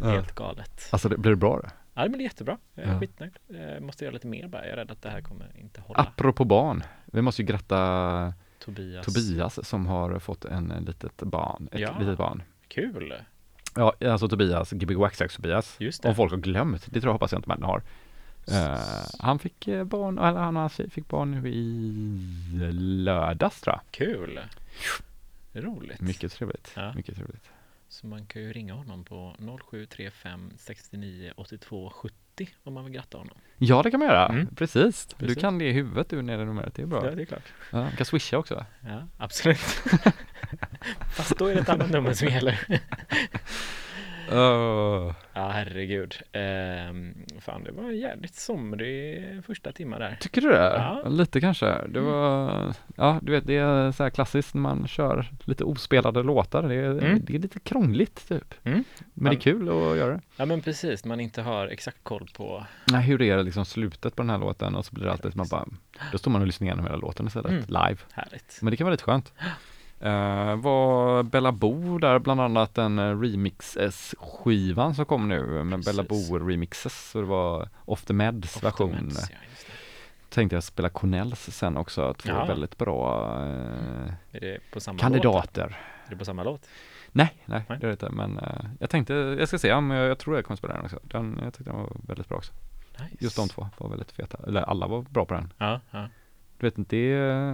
Ja. 0.00 0.06
Helt 0.10 0.34
galet. 0.34 0.88
Alltså 0.90 1.08
det, 1.08 1.16
blir 1.18 1.30
det 1.30 1.36
bra 1.36 1.56
då? 1.62 1.68
Ja, 1.94 2.02
det 2.02 2.08
blir 2.08 2.20
jättebra. 2.20 2.58
Jag 2.74 2.84
är 2.86 2.92
Ja. 2.92 3.00
skitnöjd. 3.00 3.32
Jag 3.48 3.82
måste 3.82 4.04
göra 4.04 4.12
lite 4.14 4.26
mer 4.26 4.48
bara. 4.48 4.62
Jag 4.64 4.72
är 4.72 4.76
rädd 4.76 4.90
att 4.90 5.02
det 5.02 5.10
här 5.10 5.20
kommer 5.20 5.46
inte 5.60 5.80
hålla. 5.80 6.00
Apropå 6.00 6.44
barn, 6.44 6.82
vi 7.04 7.22
måste 7.22 7.42
ju 7.42 7.46
gratta 7.48 8.32
Tobias. 8.64 9.06
Tobias 9.06 9.68
som 9.68 9.86
har 9.86 10.18
fått 10.18 10.44
en 10.44 10.70
eh, 10.70 10.80
litet 10.80 11.16
barn, 11.22 11.68
ett 11.72 11.80
Ja. 11.80 11.96
litet 12.00 12.18
barn. 12.18 12.42
Kul. 12.68 13.14
Ja, 13.74 13.94
alltså 14.04 14.28
Tobias, 14.28 14.70
Gbg 14.70 14.96
Waxax 14.96 15.36
Tobias. 15.36 15.76
Just 15.78 16.02
det. 16.02 16.08
Om 16.08 16.14
folk 16.14 16.32
har 16.32 16.38
glömt, 16.38 16.86
det 16.86 17.00
tror 17.00 17.08
jag 17.08 17.12
hoppas 17.12 17.32
jag 17.32 17.38
inte 17.38 17.48
männen 17.48 17.64
har. 17.64 17.82
Eh, 18.48 18.78
han 19.18 19.38
fick 19.38 19.68
eh, 19.68 19.84
barn, 19.84 20.18
eller 20.18 20.40
han 20.40 20.56
och 20.56 20.60
hans 20.60 20.74
tjej 20.76 20.90
fick 20.90 21.08
barn 21.08 21.30
nu 21.30 21.48
i 21.48 22.72
lördags 22.72 23.60
tror 23.60 23.74
jag. 23.76 23.82
Kul. 23.90 24.40
Roligt. 25.52 26.00
Mycket 26.00 26.32
trevligt. 26.32 26.72
Ja. 26.76 26.92
Mycket 26.94 27.16
trevligt. 27.16 27.50
Så 27.94 28.06
man 28.06 28.26
kan 28.26 28.42
ju 28.42 28.52
ringa 28.52 28.74
honom 28.74 29.04
på 29.04 29.36
0735 29.38 30.52
69 30.58 31.32
82 31.36 31.90
70 31.90 32.48
om 32.64 32.74
man 32.74 32.84
vill 32.84 32.92
gratta 32.92 33.18
honom. 33.18 33.38
Ja, 33.58 33.82
det 33.82 33.90
kan 33.90 34.00
man 34.00 34.08
göra. 34.08 34.28
Mm. 34.28 34.54
Precis. 34.54 35.06
Du 35.06 35.16
Precis. 35.16 35.40
kan 35.40 35.58
det 35.58 35.64
i 35.64 35.72
huvudet 35.72 36.08
du 36.08 36.22
nere 36.22 36.42
i 36.42 36.44
numret, 36.44 36.74
det 36.74 36.82
är 36.82 36.86
bra. 36.86 37.06
Ja, 37.06 37.10
det 37.14 37.22
är 37.22 37.26
klart. 37.26 37.52
Ja, 37.70 37.88
du 37.90 37.96
kan 37.96 38.06
swisha 38.06 38.38
också. 38.38 38.66
Ja, 38.80 39.08
absolut. 39.18 39.58
Fast 41.16 41.38
då 41.38 41.46
är 41.46 41.54
det 41.54 41.60
ett 41.60 41.68
annat 41.68 41.90
nummer 41.90 42.12
som 42.12 42.28
gäller. 42.28 42.60
Uh, 44.32 45.14
Ja, 45.36 45.48
herregud. 45.48 46.14
Ehm, 46.32 47.14
fan, 47.40 47.64
det 47.64 47.72
var 47.72 47.82
en 47.84 47.98
jävligt 47.98 48.34
somrig 48.34 49.24
första 49.46 49.72
timmar 49.72 49.98
där. 49.98 50.16
tycker 50.20 50.40
du 50.40 50.48
det? 50.48 50.56
Ja. 51.02 51.08
Lite 51.08 51.40
kanske. 51.40 51.66
Det 51.88 52.00
var, 52.00 52.74
ja 52.96 53.18
du 53.22 53.32
vet 53.32 53.46
det 53.46 53.56
är 53.56 53.92
så 53.92 54.02
här 54.02 54.10
klassiskt 54.10 54.54
när 54.54 54.60
man 54.60 54.86
kör 54.88 55.26
lite 55.44 55.64
ospelade 55.64 56.22
låtar. 56.22 56.62
Det 56.62 56.74
är, 56.74 56.90
Mm. 56.90 57.20
det 57.24 57.34
är 57.34 57.38
lite 57.38 57.60
krångligt 57.60 58.28
typ. 58.28 58.54
Mm. 58.64 58.84
Men 59.14 59.30
det 59.30 59.36
är 59.36 59.40
kul 59.40 59.62
att 59.68 59.96
göra 59.96 60.12
det. 60.14 60.20
Ja, 60.36 60.44
men 60.46 60.60
precis. 60.60 61.04
Man 61.04 61.20
inte 61.20 61.42
har 61.42 61.66
exakt 61.68 61.98
koll 62.02 62.28
på. 62.36 62.66
Nej, 62.92 63.02
hur 63.02 63.18
det 63.18 63.30
är 63.30 63.42
liksom 63.42 63.64
slutet 63.64 64.16
på 64.16 64.22
den 64.22 64.30
här 64.30 64.38
låten 64.38 64.74
och 64.74 64.86
så 64.86 64.94
blir 64.94 65.04
det 65.04 65.12
alltid 65.12 65.32
som 65.32 65.38
man 65.38 65.48
bara, 65.50 65.66
då 66.12 66.18
står 66.18 66.30
man 66.30 66.40
och 66.40 66.46
lyssnar 66.46 66.66
igenom 66.66 66.84
hela 66.84 66.96
låten 66.96 67.26
istället, 67.26 67.50
Mm. 67.50 67.64
live. 67.68 67.96
Härligt. 68.12 68.58
Men 68.62 68.70
det 68.70 68.76
kan 68.76 68.84
vara 68.84 68.92
lite 68.92 69.04
skönt. 69.04 69.32
Uh, 70.04 70.56
var 70.56 71.22
Bella 71.22 71.52
Bo 71.52 71.98
där 71.98 72.18
bland 72.18 72.40
annat 72.40 72.74
den 72.74 72.98
uh, 72.98 73.20
remixes-skivan 73.20 74.94
som 74.94 75.04
kom 75.04 75.28
nu 75.28 75.64
med 75.64 75.78
Precis. 75.78 75.96
Bella 75.96 76.08
Bo 76.08 76.38
remixes 76.48 77.10
så 77.10 77.20
det 77.20 77.26
var 77.26 77.68
Off 77.84 78.04
the 78.04 78.12
Meds 78.12 78.62
version. 78.64 78.90
Optimeds, 78.90 79.30
ja, 79.30 79.36
just 79.50 79.66
det. 79.66 79.72
Tänkte 80.34 80.56
jag 80.56 80.62
spela 80.64 80.88
Cornells 80.88 81.40
sen 81.40 81.76
också, 81.76 82.14
två 82.14 82.28
Ja. 82.28 82.44
väldigt 82.44 82.78
bra 82.78 83.30
eh, 84.32 84.54
på 84.72 84.80
samma 84.80 84.94
låt? 84.94 85.00
kandidater. 85.00 85.76
Är 86.06 86.10
det 86.10 86.16
på 86.16 86.24
samma 86.24 86.42
låt? 86.44 86.68
Nej, 87.12 87.32
nej, 87.44 87.62
Nej. 87.68 87.78
det 87.78 87.86
är 87.86 87.88
det 87.88 87.92
inte. 87.92 88.10
Men 88.10 88.38
eh, 88.38 88.64
jag 88.80 88.90
tänkte, 88.90 89.14
jag 89.14 89.48
ska 89.48 89.58
se 89.58 89.72
om 89.72 89.90
jag, 89.90 90.06
jag 90.10 90.18
tror 90.18 90.36
jag 90.36 90.44
kommer 90.44 90.56
spela 90.56 90.74
den 90.74 90.84
också. 90.84 90.98
Den, 91.02 91.40
jag 91.44 91.54
tyckte 91.54 91.70
den 91.72 91.80
var 91.80 91.96
väldigt 92.06 92.28
bra 92.28 92.38
också. 92.38 92.52
Nice. 93.00 93.16
Just 93.20 93.36
de 93.36 93.48
två 93.48 93.68
var 93.78 93.88
väldigt 93.88 94.12
feta. 94.12 94.38
Eller 94.46 94.62
alla 94.62 94.86
var 94.86 95.02
bra 95.02 95.24
på 95.24 95.34
den. 95.34 95.52
Ja, 95.58 95.80
ja. 95.90 96.08
Vet 96.64 96.78
inte, 96.78 96.96
det, 96.96 97.02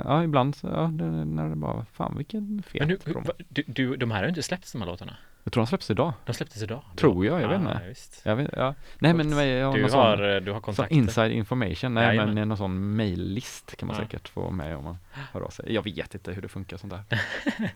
ja 0.04 0.24
ibland 0.24 0.56
så, 0.56 0.66
ja, 0.66 0.80
det, 0.92 1.04
när 1.04 1.48
det 1.48 1.56
bara, 1.56 1.84
fan 1.92 2.14
vilken 2.16 2.62
fet 2.62 2.80
Men 2.80 2.88
nu, 2.88 2.96
promo. 2.96 3.20
va- 3.26 3.34
du, 3.48 3.62
du, 3.66 3.96
de 3.96 4.10
här 4.10 4.18
har 4.18 4.24
ju 4.24 4.28
inte 4.28 4.42
släppts 4.42 4.72
de 4.72 4.80
här 4.80 4.88
låtarna. 4.88 5.16
Jag 5.44 5.52
tror 5.52 5.62
de 5.62 5.66
släpps 5.66 5.90
idag. 5.90 6.12
De 6.26 6.32
släpptes 6.34 6.62
idag. 6.62 6.82
Tror 6.96 7.26
jag, 7.26 7.42
jag 7.42 7.48
vet 7.48 7.60
ja, 7.62 7.70
inte. 7.88 8.28
Jag 8.28 8.36
vet, 8.36 8.50
ja. 8.56 8.74
Nej 8.98 9.14
men 9.14 9.30
jag 9.30 9.66
har 9.66 9.76
Du 9.76 9.82
någon 9.82 9.90
har, 9.90 10.16
sån, 10.36 10.44
du 10.44 10.52
har 10.52 10.60
kontakter. 10.60 10.94
inside 10.96 11.32
information. 11.32 11.94
Nej 11.94 12.04
Jajamän. 12.06 12.34
men 12.34 12.48
någon 12.48 12.56
sån 12.58 12.96
maillist 12.96 13.76
kan 13.76 13.86
man 13.86 13.96
Ja. 13.96 14.02
säkert 14.02 14.28
få 14.28 14.50
med 14.50 14.76
om 14.76 14.84
man 14.84 14.98
hör 15.32 15.40
av 15.40 15.48
sig. 15.50 15.72
Jag 15.74 15.82
vet 15.82 16.14
inte 16.14 16.32
hur 16.32 16.42
det 16.42 16.48
funkar 16.48 16.76
sånt 16.76 16.92
där. 16.92 17.20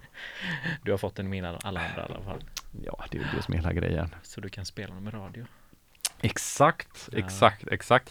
Du 0.83 0.91
har 0.91 0.99
fått 0.99 1.19
en 1.19 1.29
min 1.29 1.45
alla 1.45 1.59
andra 1.65 1.83
i 1.83 2.13
alla 2.13 2.21
fall. 2.25 2.45
Ja, 2.85 3.05
det 3.11 3.19
är 3.19 3.23
ju 3.23 3.27
det 3.37 3.43
som 3.43 3.55
är 3.55 3.59
hela 3.59 3.73
grejen. 3.73 4.15
Så 4.23 4.41
du 4.41 4.49
kan 4.49 4.65
spela 4.65 4.95
dem 4.95 5.09
i 5.09 5.11
radio. 5.11 5.45
Exakt, 6.21 7.09
Ja. 7.13 7.19
exakt, 7.19 7.69
exakt. 7.69 8.11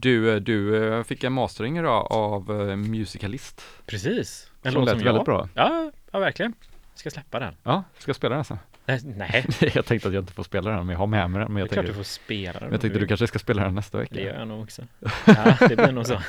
Du, 0.00 0.30
eh, 0.34 0.36
du 0.36 0.84
eh, 0.94 1.02
fick 1.02 1.24
en 1.24 1.32
mastering 1.32 1.78
idag 1.78 2.06
av 2.12 2.70
eh, 2.70 2.76
Musicalist. 2.76 3.62
Precis. 3.86 4.50
En 4.62 4.72
Som 4.72 4.80
låt 4.80 4.86
lät 4.86 4.98
som 4.98 5.04
väldigt 5.04 5.18
jag. 5.18 5.24
bra. 5.24 5.48
Ja, 5.54 5.90
ja, 6.12 6.18
verkligen. 6.18 6.54
Ska 6.94 7.10
släppa 7.10 7.38
den. 7.38 7.54
Ja, 7.62 7.84
ska 7.98 8.08
jag 8.08 8.16
spela 8.16 8.34
den 8.34 8.44
sen? 8.44 8.58
Nej, 8.86 9.00
nej. 9.04 9.46
jag 9.74 9.86
tänkte 9.86 10.08
att 10.08 10.14
jag 10.14 10.22
inte 10.22 10.32
får 10.32 10.42
spela 10.42 10.70
den, 10.70 10.78
men 10.78 10.88
jag 10.88 10.98
har 10.98 11.06
med 11.06 11.30
mig 11.30 11.40
den. 11.40 11.52
Men 11.52 11.54
det 11.54 11.60
är 11.60 11.62
jag 11.62 11.68
klart 11.70 11.76
tänkte, 11.76 11.92
du 11.92 11.96
får 11.96 12.02
spela 12.04 12.60
den. 12.60 12.72
jag 12.72 12.80
tänkte 12.80 12.98
du 12.98 13.06
kanske 13.06 13.26
ska 13.26 13.38
spela 13.38 13.64
den 13.64 13.74
nästa 13.74 13.98
vecka? 13.98 14.14
Det 14.14 14.20
gör 14.22 14.38
jag 14.38 14.48
nog 14.48 14.62
också. 14.62 14.82
Ja, 15.26 15.56
det 15.68 15.76
blir 15.76 15.92
nog 15.92 16.06
så. 16.06 16.22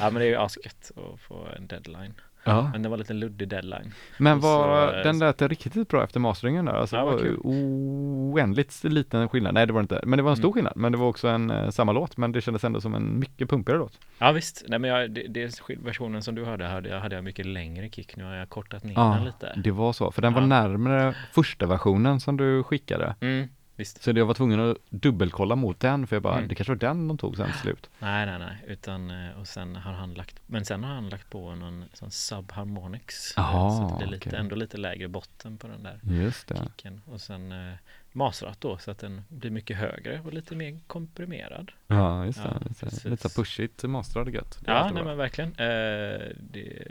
Ja, 0.00 0.10
men 0.10 0.14
det 0.14 0.24
är 0.24 0.28
ju 0.28 0.36
asgött 0.36 0.90
att 0.96 1.20
få 1.20 1.46
en 1.56 1.66
deadline. 1.66 2.14
Ja. 2.46 2.68
Men 2.72 2.82
det 2.82 2.88
var 2.88 2.96
lite 2.96 3.12
luddig 3.14 3.48
deadline. 3.48 3.92
Men 4.18 4.40
vad, 4.40 4.88
så, 4.90 4.96
eh, 4.96 5.02
den 5.02 5.18
lät 5.18 5.42
riktigt 5.42 5.88
bra 5.88 6.04
efter 6.04 6.20
masteringen 6.20 6.64
där. 6.64 6.72
Alltså, 6.72 6.96
Ja, 6.96 7.04
det 7.04 7.10
var 7.10 7.18
kul. 7.18 7.38
oändligt 7.44 8.84
liten 8.84 9.28
skillnad. 9.28 9.54
Nej, 9.54 9.66
det 9.66 9.72
var 9.72 9.80
det 9.80 9.84
inte. 9.84 10.00
Men 10.04 10.16
det 10.16 10.22
var 10.22 10.30
en 10.30 10.36
stor 10.36 10.46
Mm. 10.48 10.52
skillnad. 10.54 10.72
Men 10.76 10.92
det 10.92 10.98
var 10.98 11.06
också 11.08 11.28
en 11.28 11.50
eh, 11.50 11.70
samma 11.70 11.92
låt. 11.92 12.16
Men 12.16 12.32
det 12.32 12.40
kändes 12.40 12.64
ändå 12.64 12.80
som 12.80 12.94
en 12.94 13.18
mycket 13.18 13.50
pumpigare 13.50 13.78
låt. 13.78 13.98
Ja 14.18 14.32
visst, 14.32 14.64
nej 14.68 14.78
men 14.78 14.90
jag, 14.90 15.10
det, 15.10 15.26
det 15.28 15.60
versionen 15.84 16.22
som 16.22 16.34
du 16.34 16.44
hörde 16.44 16.66
hade 16.66 16.88
jag, 16.88 17.00
hade 17.00 17.14
jag 17.14 17.24
mycket 17.24 17.46
längre 17.46 17.88
kick. 17.90 18.16
Nu 18.16 18.24
har 18.24 18.34
jag 18.34 18.48
kortat 18.48 18.84
ner 18.84 18.94
den 18.94 19.24
lite. 19.24 19.52
det 19.64 19.70
var 19.70 19.92
så. 19.92 20.10
För 20.10 20.22
den 20.22 20.32
var 20.34 20.40
Ja. 20.40 20.46
närmare 20.46 21.14
första 21.32 21.66
versionen 21.66 22.20
som 22.20 22.36
du 22.36 22.62
skickade. 22.62 23.14
Mm, 23.20 23.48
visst. 23.76 24.02
Så 24.02 24.10
jag 24.10 24.26
var 24.26 24.34
tvungen 24.34 24.60
att 24.60 24.76
dubbelkolla 24.90 25.56
mot 25.56 25.80
den. 25.80 26.06
För 26.06 26.16
jag 26.16 26.22
bara, 26.22 26.36
Mm. 26.36 26.48
det 26.48 26.54
kanske 26.54 26.72
var 26.72 26.78
den 26.78 27.08
de 27.08 27.18
tog 27.18 27.36
sen 27.36 27.46
till 27.46 27.60
slut. 27.60 27.90
Nej, 27.98 28.26
nej, 28.26 28.38
nej, 28.38 28.56
utan 28.66 29.10
eh, 29.10 29.38
och 29.40 29.46
sen 29.46 29.76
har 29.76 29.92
han 29.92 30.14
lagt, 30.14 30.40
men 30.46 30.64
sen 30.64 30.84
har 30.84 30.94
han 30.94 31.08
lagt 31.08 31.30
på 31.30 31.54
någon 31.54 31.84
sån 31.92 32.10
subharmonics. 32.10 33.34
eh, 33.36 33.42
Jaha, 33.42 33.70
så 33.70 33.94
det 33.94 33.98
blir 34.04 34.12
lite, 34.12 34.28
okej. 34.28 34.40
ändå 34.40 34.56
lite 34.56 34.76
lägre 34.76 35.08
botten 35.08 35.58
på 35.58 35.66
den 35.68 35.82
där 35.82 36.00
Just 36.02 36.48
det. 36.48 36.56
kicken. 36.56 37.00
Och 37.06 37.20
sen 37.20 37.52
eh, 37.52 37.72
masrat 38.12 38.60
då 38.60 38.78
så 38.78 38.90
att 38.90 38.98
den 38.98 39.22
blir 39.28 39.50
mycket 39.50 39.76
högre 39.76 40.20
och 40.24 40.32
lite 40.32 40.54
mer 40.56 40.78
komprimerad. 40.86 41.72
Ja, 41.86 42.24
just 42.26 42.42
det. 42.42 42.48
Ja, 42.54 42.68
lite, 42.68 42.84
precis. 42.84 43.04
lite 43.04 43.28
så 43.28 43.40
pushigt 43.42 43.82
mastrad 43.82 44.28
gött. 44.34 44.58
Det 44.64 44.70
är 44.70 44.74
Ja, 44.74 44.90
nej 44.94 45.04
men 45.04 45.16
verkligen. 45.16 45.50
Eh, 45.50 46.20
det, 46.40 46.82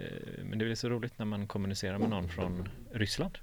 men 0.43 0.59
det 0.59 0.65
är 0.65 0.67
väl 0.67 0.77
så 0.77 0.89
roligt 0.89 1.19
när 1.19 1.25
man 1.25 1.47
kommunicerar 1.47 1.97
med 1.97 2.09
någon 2.09 2.29
från 2.29 2.69
Ryssland. 2.93 3.37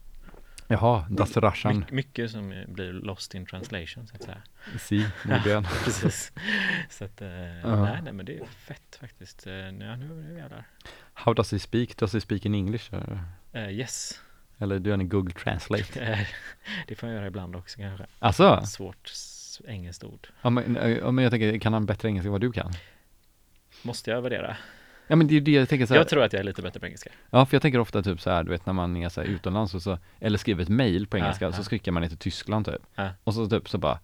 Jaha, 0.69 1.07
Das 1.11 1.37
Russian. 1.37 1.79
My, 1.79 1.85
mycket 1.97 2.31
som 2.31 2.65
blir 2.69 2.93
lost 2.93 3.35
in 3.35 3.47
translation 3.47 4.07
så 4.07 4.17
att 4.17 4.23
säga. 4.23 4.43
Si, 4.79 5.07
muy 5.25 5.41
bien. 5.45 5.65
Precis. 5.85 6.33
Så 6.91 7.05
att, 7.05 7.23
eh, 7.23 7.29
Ja. 7.61 7.85
nej, 7.85 8.01
nej 8.03 8.13
men 8.13 8.27
det 8.27 8.39
är 8.39 8.45
fett 8.47 8.97
faktiskt. 9.01 9.47
Ja, 9.47 9.71
nu, 9.71 9.97
nu 9.97 10.39
jävlar. 10.39 10.65
How 11.15 11.35
does 11.35 11.53
he 11.53 11.59
speak? 11.59 11.97
Does 11.97 12.13
he 12.15 12.21
speak 12.21 12.47
in 12.47 12.55
English? 12.55 12.91
Eh, 13.53 13.71
yes. 13.71 14.21
Eller 14.59 14.79
du 14.79 14.91
gör 14.91 14.99
en 14.99 15.09
Google 15.09 15.35
Translate? 15.35 16.27
Det 16.89 16.95
får 16.95 17.09
jag 17.09 17.17
göra 17.17 17.27
ibland 17.27 17.57
också 17.57 17.79
kanske. 17.81 18.07
Alltså? 18.19 18.63
Svårt 18.67 19.13
engelskt 19.69 20.05
ord. 20.05 20.29
Ja 20.43 20.51
men, 20.51 20.75
ja, 21.01 21.11
men 21.11 21.23
jag 21.25 21.31
tänker, 21.33 21.59
kan 21.59 21.73
han 21.73 21.87
bättre 21.87 22.09
engelska 22.09 22.27
än 22.29 22.33
vad 22.33 22.41
du 22.41 22.53
kan? 22.53 22.73
Måste 23.83 24.11
jag 24.11 24.23
värdera? 24.23 24.57
Ja 25.13 25.17
men 25.17 25.27
det 25.27 25.33
är 25.33 25.35
ju 25.35 25.41
det 25.41 25.51
jag 25.51 25.69
tänker 25.69 25.87
så 25.87 25.95
här, 25.95 26.01
Jag 26.01 26.09
tror 26.09 26.23
att 26.23 26.33
jag 26.33 26.41
är 26.41 26.45
lite 26.45 26.63
bättre 26.63 26.81
på 26.81 26.87
engelska. 26.87 27.11
Ja 27.31 27.47
för 27.47 27.55
jag 27.55 27.63
tänker 27.63 27.79
ofta 27.79 28.03
typ 28.03 28.21
så 28.21 28.31
här, 28.31 28.45
du 28.45 28.51
vet 28.51 28.67
när 28.67 28.73
man 28.73 28.97
är 28.97 29.09
så 29.09 29.21
här 29.21 29.29
utomlands 29.29 29.75
och 29.75 29.83
så, 29.83 29.99
eller 30.21 30.39
skriver 30.39 30.63
ett 30.63 30.69
mail 30.69 31.07
på 31.07 31.19
Ja, 31.19 31.23
engelska, 31.25 31.45
ja. 31.45 31.53
så 31.53 31.65
skickar 31.65 31.93
man 31.93 32.03
det 32.03 32.09
till 32.09 32.19
Tyskland 32.19 32.67
typ. 32.67 32.83
Ja. 32.95 33.09
Och 33.25 33.35
så 33.35 33.49
typ 33.49 33.69
så 33.69 33.79
bara 33.79 33.99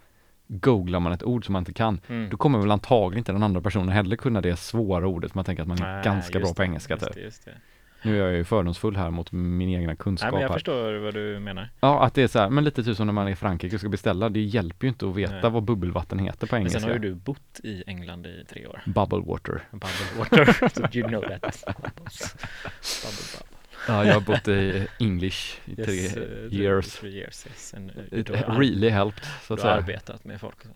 googlar 0.49 1.01
man 1.01 1.13
ett 1.13 1.23
ord 1.23 1.45
som 1.45 1.53
man 1.53 1.61
inte 1.61 1.73
kan. 1.73 2.01
Mm. 2.09 2.31
Då 2.31 2.37
kommer 2.37 2.59
väl 2.59 2.71
antagligen 2.71 3.19
inte 3.19 3.33
den 3.33 3.43
andra 3.43 3.61
personen 3.61 3.89
heller 3.89 4.17
kunna 4.17 4.41
det 4.41 4.57
svåra 4.57 5.07
ordet, 5.07 5.31
för 5.31 5.39
man 5.39 5.45
tänker 5.45 5.63
att 5.63 5.69
man 5.69 5.83
är 5.83 6.05
ganska 6.05 6.41
bra 6.41 6.55
på 6.55 6.63
engelska 6.63 6.95
just 6.95 7.07
typ. 7.07 7.15
det, 7.15 7.21
just 7.21 7.45
det. 7.45 7.55
Nu 8.03 8.17
är 8.21 8.27
jag 8.27 8.37
ju 8.37 8.45
fördomsfull 8.45 8.97
här 8.97 9.11
mot 9.11 9.33
min 9.33 9.69
egna 9.69 9.87
Nej 9.87 9.97
kunskap 9.97 10.33
men 10.33 10.41
jag 10.41 10.49
här. 10.49 10.55
förstår 10.57 10.93
vad 10.99 11.15
du 11.15 11.39
menar. 11.39 11.69
Ja, 11.81 12.05
att 12.05 12.15
det 12.15 12.23
är 12.23 12.29
så 12.29 12.39
här, 12.39 12.51
men 12.51 12.65
lite 12.65 12.85
typ 12.85 12.97
som 12.97 13.07
när 13.07 13.13
man 13.13 13.27
är 13.27 13.31
i 13.31 13.37
Frankrike 13.37 13.77
och 13.77 13.81
ska 13.81 13.89
beställa, 13.89 14.29
det 14.29 14.41
hjälper 14.41 14.87
ju 14.87 14.89
inte 14.89 15.09
att 15.09 15.17
veta 15.17 15.33
Nej. 15.43 15.51
vad 15.51 15.63
bubbelvatten 15.63 16.19
heter 16.19 16.47
på 16.47 16.55
Men 16.55 16.61
engelska. 16.61 16.81
sen 16.81 16.89
har 16.89 16.95
ju 16.97 17.03
du 17.03 17.15
bott 17.15 17.61
i 17.63 17.85
England 17.87 18.27
i 18.27 18.45
tre 18.51 18.67
år. 18.67 18.81
Bubble 18.87 19.19
water. 19.27 19.63
Bubble 19.71 19.89
water, 20.19 20.69
so 20.75 20.99
you 20.99 21.09
know 21.09 21.21
that. 21.23 21.65
Bubble, 21.67 21.91
bubble. 22.05 23.47
Ja, 23.89 24.05
jag 24.05 24.15
har 24.15 24.21
bott 24.21 24.49
i 24.49 24.87
English 25.01 25.59
i 25.65 25.75
tre 25.77 25.95
Yes, 25.95 26.15
three- 26.17 26.55
years. 26.55 26.95
Three 26.95 27.11
years, 27.19 27.47
yes. 27.47 27.75
And, 27.75 27.91
uh, 28.13 28.19
It 28.21 28.31
really 28.31 28.89
helped, 28.89 29.25
så 29.43 29.55
att 29.55 29.61
du 29.61 29.67
har 29.67 29.71
säga. 29.71 29.83
arbetat 29.83 30.25
med 30.25 30.41
folk 30.41 30.63
som 30.63 30.71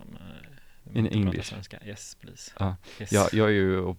uh, 0.94 0.98
In 0.98 1.06
English. 1.06 1.42
svenska. 1.48 1.78
Yes, 1.86 2.16
please. 2.20 2.52
Ja. 2.58 2.76
Yes. 3.00 3.12
Jag, 3.12 3.28
jag 3.34 3.48
är 3.48 3.52
ju 3.52 3.94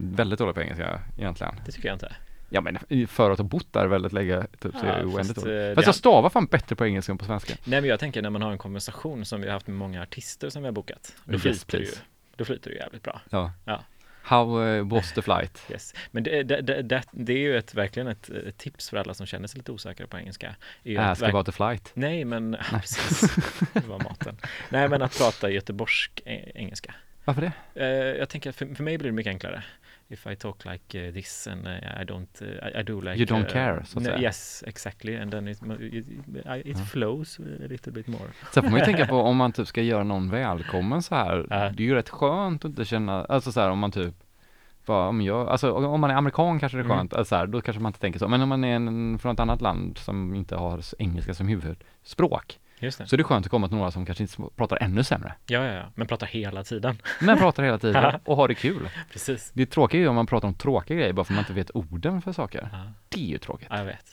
väldigt 0.00 0.38
dålig 0.38 0.54
på 0.54 0.60
engelska 0.62 1.00
egentligen. 1.18 1.54
Det 1.66 1.72
tycker 1.72 1.88
jag 1.88 1.94
inte. 1.94 2.12
Ja 2.54 2.60
men 2.60 2.78
för 3.08 3.30
att 3.30 3.38
ha 3.38 3.44
bott 3.44 3.72
där 3.72 3.86
väldigt 3.86 4.12
länge, 4.12 4.42
typ, 4.60 4.72
så 4.76 4.86
är 4.86 4.98
Ja, 4.98 5.04
oändligt 5.04 5.34
fast, 5.34 5.46
eh, 5.46 5.74
Fast 5.74 5.76
det- 5.76 5.82
jag 5.88 5.94
stavar 5.94 6.30
fan 6.30 6.46
bättre 6.46 6.76
på 6.76 6.86
engelska 6.86 7.12
än 7.12 7.18
på 7.18 7.24
svenska. 7.24 7.54
Nej 7.64 7.80
men 7.80 7.90
jag 7.90 8.00
tänker 8.00 8.22
när 8.22 8.30
man 8.30 8.42
har 8.42 8.52
en 8.52 8.58
konversation 8.58 9.24
som 9.24 9.40
vi 9.40 9.46
har 9.46 9.52
haft 9.54 9.66
med 9.66 9.76
många 9.76 10.02
artister 10.02 10.50
som 10.50 10.62
vi 10.62 10.66
har 10.66 10.72
bokat. 10.72 11.14
Då 11.24 11.32
Yes, 11.32 11.42
flyter 11.42 11.78
det 11.78 11.84
ju. 11.84 11.90
Då 12.36 12.44
flyter 12.44 12.70
det 12.70 12.76
jävligt 12.76 13.02
bra. 13.02 13.20
Ja. 13.30 13.52
Ja. 13.64 13.84
How 14.22 14.62
eh, 14.64 14.86
was 14.86 15.12
the 15.12 15.22
flight? 15.22 15.62
Yes. 15.70 15.94
Men 16.10 16.22
det, 16.22 16.42
det, 16.42 16.60
det, 16.60 16.82
det, 16.82 17.02
det 17.10 17.32
är 17.32 17.38
ju 17.38 17.56
ett, 17.58 17.74
verkligen 17.74 18.08
ett, 18.08 18.28
ett 18.30 18.58
tips 18.58 18.90
för 18.90 18.96
alla 18.96 19.14
som 19.14 19.26
känner 19.26 19.48
sig 19.48 19.58
lite 19.58 19.72
osäkra 19.72 20.06
på 20.06 20.18
engelska. 20.18 20.54
Ask 20.98 21.22
about 21.22 21.46
the 21.46 21.52
flight. 21.52 21.90
Nej 21.94 22.24
men, 22.24 22.56
ja, 22.72 22.78
precis. 22.78 23.20
Det 23.72 23.86
var 23.86 23.98
maten. 23.98 24.36
Nej 24.68 24.88
men 24.88 25.02
att 25.02 25.18
prata 25.18 25.50
göteborgsk 25.50 26.22
engelska. 26.54 26.94
Varför 27.24 27.40
det? 27.42 27.52
Eh, 27.84 28.18
jag 28.18 28.28
tänker 28.28 28.50
att 28.50 28.56
för, 28.56 28.74
för 28.74 28.82
mig 28.84 28.98
blir 28.98 29.08
det 29.10 29.14
mycket 29.16 29.30
enklare. 29.30 29.64
If 30.12 30.26
I 30.26 30.36
talk 30.36 30.64
like 30.64 31.08
uh, 31.08 31.12
this 31.14 31.46
and 31.46 31.66
uh, 31.66 31.72
I 32.02 32.04
don't, 32.04 32.42
uh, 32.42 32.48
I, 32.48 32.80
I 32.80 32.82
do 32.82 33.00
like 33.00 33.16
You 33.16 33.26
don't 33.26 33.46
uh, 33.46 33.52
care, 33.52 33.84
så 33.84 33.98
att 33.98 34.04
säga. 34.04 34.20
Yes, 34.20 34.64
exactly. 34.66 35.16
And 35.16 35.30
then 35.30 35.48
it, 35.48 35.58
it, 35.80 36.06
it 36.64 36.78
Ja. 36.78 36.84
flows 36.84 37.38
a 37.40 37.42
little 37.68 37.92
bit 37.92 38.06
more. 38.06 38.24
Sen 38.54 38.62
får 38.62 38.70
man 38.70 38.78
ju 38.78 38.84
tänka 38.84 39.06
på 39.06 39.16
om 39.20 39.36
man 39.36 39.52
typ 39.52 39.66
ska 39.68 39.82
göra 39.82 40.04
någon 40.04 40.30
välkommen 40.30 41.02
så 41.02 41.14
här. 41.14 41.46
Ja. 41.50 41.56
Det 41.56 41.82
är 41.82 41.86
ju 41.86 41.94
rätt 41.94 42.08
skönt 42.10 42.64
att 42.64 42.68
inte 42.68 42.84
känna, 42.84 43.24
alltså 43.24 43.52
så 43.52 43.60
här 43.60 43.70
om 43.70 43.78
man 43.78 43.90
typ 43.92 44.14
bara, 44.86 45.08
om 45.08 45.20
jag, 45.20 45.48
alltså 45.48 45.72
om 45.72 46.00
man 46.00 46.10
är 46.10 46.14
amerikan 46.14 46.60
kanske 46.60 46.78
det 46.78 46.82
är 46.82 46.84
Mm. 46.84 46.96
skönt, 46.96 47.14
alltså 47.14 47.28
så 47.28 47.36
här, 47.36 47.46
då 47.46 47.60
kanske 47.60 47.82
man 47.82 47.90
inte 47.90 48.00
tänker 48.00 48.18
så. 48.18 48.28
Men 48.28 48.42
om 48.42 48.48
man 48.48 48.64
är 48.64 48.76
en, 48.76 49.18
från 49.18 49.32
ett 49.34 49.40
annat 49.40 49.60
land 49.60 49.98
som 49.98 50.34
inte 50.34 50.56
har 50.56 50.80
engelska 50.98 51.34
som 51.34 51.48
huvudspråk, 51.48 52.58
Just 52.82 52.98
det. 52.98 53.06
så 53.06 53.16
är 53.16 53.18
det 53.18 53.24
skönt 53.24 53.46
att 53.46 53.50
komma 53.50 53.68
till 53.68 53.76
några 53.76 53.90
som 53.90 54.06
kanske 54.06 54.24
inte 54.24 54.36
pratar 54.56 54.78
ännu 54.82 55.04
sämre. 55.04 55.34
Ja, 55.46 55.64
ja, 55.64 55.72
ja. 55.72 55.84
Men 55.94 56.06
pratar 56.06 56.26
hela 56.26 56.64
tiden. 56.64 56.98
Men 57.20 57.38
pratar 57.38 57.62
hela 57.62 57.78
tiden 57.78 58.20
och 58.24 58.36
har 58.36 58.48
det 58.48 58.54
kul. 58.54 58.88
Precis. 59.12 59.50
Det 59.54 59.66
tråkiga 59.66 59.98
är 60.00 60.02
ju 60.02 60.08
om 60.08 60.14
man 60.14 60.26
pratar 60.26 60.48
om 60.48 60.54
tråkiga 60.54 60.96
grejer 60.96 61.12
bara 61.12 61.24
för 61.24 61.32
att 61.32 61.36
man 61.36 61.42
inte 61.42 61.52
vet 61.52 61.70
orden 61.74 62.22
för 62.22 62.32
saker. 62.32 62.68
Ja, 62.72 62.78
Det 63.08 63.20
är 63.20 63.26
ju 63.28 63.38
tråkigt. 63.38 63.66
ja, 63.70 63.78
jag 63.78 63.84
vet. 63.84 64.06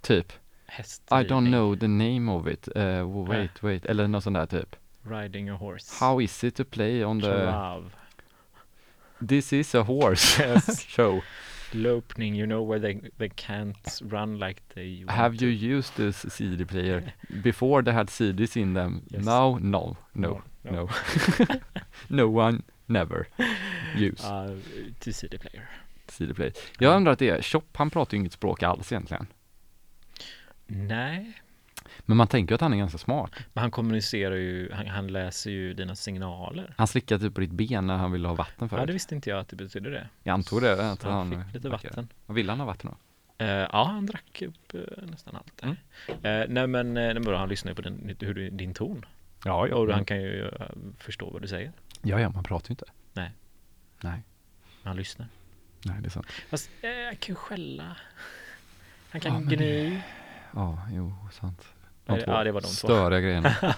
Typ, 0.00 0.32
Häst. 0.66 1.02
I 1.10 1.14
don't 1.14 1.46
know 1.50 1.76
the 1.76 1.88
name 1.88 2.32
of 2.32 2.48
it, 2.48 2.68
uh, 2.76 3.26
wait, 3.28 3.62
wait, 3.62 3.86
eller 3.86 4.08
något 4.08 4.24
sånt 4.24 4.36
där 4.36 4.46
typ. 4.46 4.76
Riding 5.02 5.48
a 5.48 5.56
horse. 5.56 6.04
How 6.04 6.20
is 6.20 6.44
it 6.44 6.54
to 6.56 6.64
play 6.64 7.04
on 7.04 7.20
the, 7.20 7.26
Trav. 7.26 7.92
this 9.28 9.52
is 9.52 9.74
a 9.74 9.82
horse 9.82 10.42
Yes. 10.42 10.80
show. 10.88 11.20
Lopning, 11.74 12.34
you 12.36 12.46
know 12.46 12.62
where 12.62 12.78
they, 12.78 13.00
they 13.18 13.28
can't 13.28 14.00
run 14.02 14.38
like 14.38 14.62
they 14.74 15.04
Have 15.08 15.36
to. 15.38 15.46
you 15.46 15.76
used 15.76 15.96
this 15.96 16.24
CD 16.28 16.64
player? 16.64 17.12
Before 17.42 17.82
they 17.82 17.92
had 17.92 18.08
CDs 18.10 18.56
in 18.56 18.74
them. 18.74 19.02
Yes. 19.10 19.24
Now, 19.24 19.58
no, 19.60 19.96
no, 20.12 20.42
no. 20.62 20.88
no 22.08 22.28
one 22.28 22.62
never 22.88 23.26
use 23.96 24.24
Uh, 24.24 24.56
to 25.00 25.12
CD 25.12 25.38
player. 25.38 25.68
CD 26.08 26.34
player. 26.34 26.52
Jag 26.78 26.96
undrar 26.96 27.12
att 27.12 27.18
det 27.18 27.28
är, 27.28 27.42
Chop 27.42 27.76
han 27.76 27.90
pratar 27.90 28.14
ju 28.14 28.20
inget 28.20 28.32
språk 28.32 28.62
alls 28.62 28.92
egentligen. 28.92 29.26
Nej, 30.66 31.32
Men 32.00 32.16
man 32.16 32.26
tänker 32.26 32.54
att 32.54 32.60
han 32.60 32.72
är 32.72 32.76
ganska 32.76 32.98
smart. 32.98 33.30
men 33.52 33.62
han 33.62 33.70
kommunicerar 33.70 34.34
ju, 34.34 34.72
han, 34.72 34.86
han 34.86 35.06
läser 35.06 35.50
ju 35.50 35.74
dina 35.74 35.94
signaler. 35.94 36.74
Han 36.76 36.86
slickar 36.86 37.18
typ 37.18 37.34
på 37.34 37.40
ditt 37.40 37.50
ben 37.50 37.86
när 37.86 37.96
han 37.96 38.12
ville 38.12 38.28
ha 38.28 38.34
vatten 38.34 38.54
Ja, 38.58 38.68
förut. 38.68 38.86
det 38.86 38.92
visste 38.92 39.14
inte 39.14 39.30
jag 39.30 39.38
att 39.38 39.48
det 39.48 39.56
betydde 39.56 39.90
det. 39.90 40.08
Jag 40.22 40.34
antog 40.34 40.62
det, 40.62 40.90
att 40.92 41.00
Så 41.02 41.08
han, 41.10 41.32
han 41.32 41.44
fick 41.44 41.54
lite 41.54 41.68
vatten. 41.68 42.08
Vad 42.26 42.34
vill 42.34 42.48
han 42.50 42.58
ha 42.60 42.66
vatten 42.66 42.90
då? 42.90 42.96
Eh, 43.44 43.50
ja, 43.50 43.84
han 43.84 44.06
drack 44.06 44.42
upp 44.42 44.74
eh, 44.74 44.80
nästan 45.10 45.36
allt 45.36 45.52
där. 45.60 45.68
Eh, 46.42 46.48
nej 46.48 46.66
men, 46.66 46.92
men 46.92 47.26
han 47.26 47.48
lyssnar 47.48 47.70
ju 47.72 47.76
på 47.76 47.82
din, 47.82 48.16
hur 48.20 48.50
din 48.50 48.74
ton. 48.74 49.04
Ja, 49.44 49.74
Och 49.74 49.92
han 49.92 50.04
kan 50.04 50.22
ju 50.22 50.50
förstå 50.98 51.30
vad 51.30 51.42
du 51.42 51.48
säger. 51.48 51.72
Ja, 52.02 52.20
ja, 52.20 52.30
man 52.30 52.44
pratar 52.44 52.68
ju 52.68 52.72
inte. 52.72 52.84
Nej. 53.12 53.30
Nej, 54.00 54.22
Han 54.82 54.96
lyssnar. 54.96 55.26
nej 55.84 55.96
det 56.00 56.06
är 56.08 56.10
sant. 56.10 56.26
Fast 56.50 56.70
han 56.82 57.16
kan 57.16 57.32
ju 57.32 57.34
skälla. 57.34 57.84
Han 57.84 57.94
Ja, 59.12 59.20
kan 59.20 59.44
men- 59.44 59.54
gny. 59.56 60.00
Ja, 60.54 60.78
jo, 60.92 61.14
sant. 61.32 61.71
Ja, 62.06 62.12
De 62.14 62.18
det- 62.18 62.24
två 62.24 62.32
ja, 62.32 62.44
det 62.44 62.52
var 62.52 62.60
de 62.60 62.66
två. 62.66 62.72
störiga 62.88 63.20
grejerna. 63.20 63.54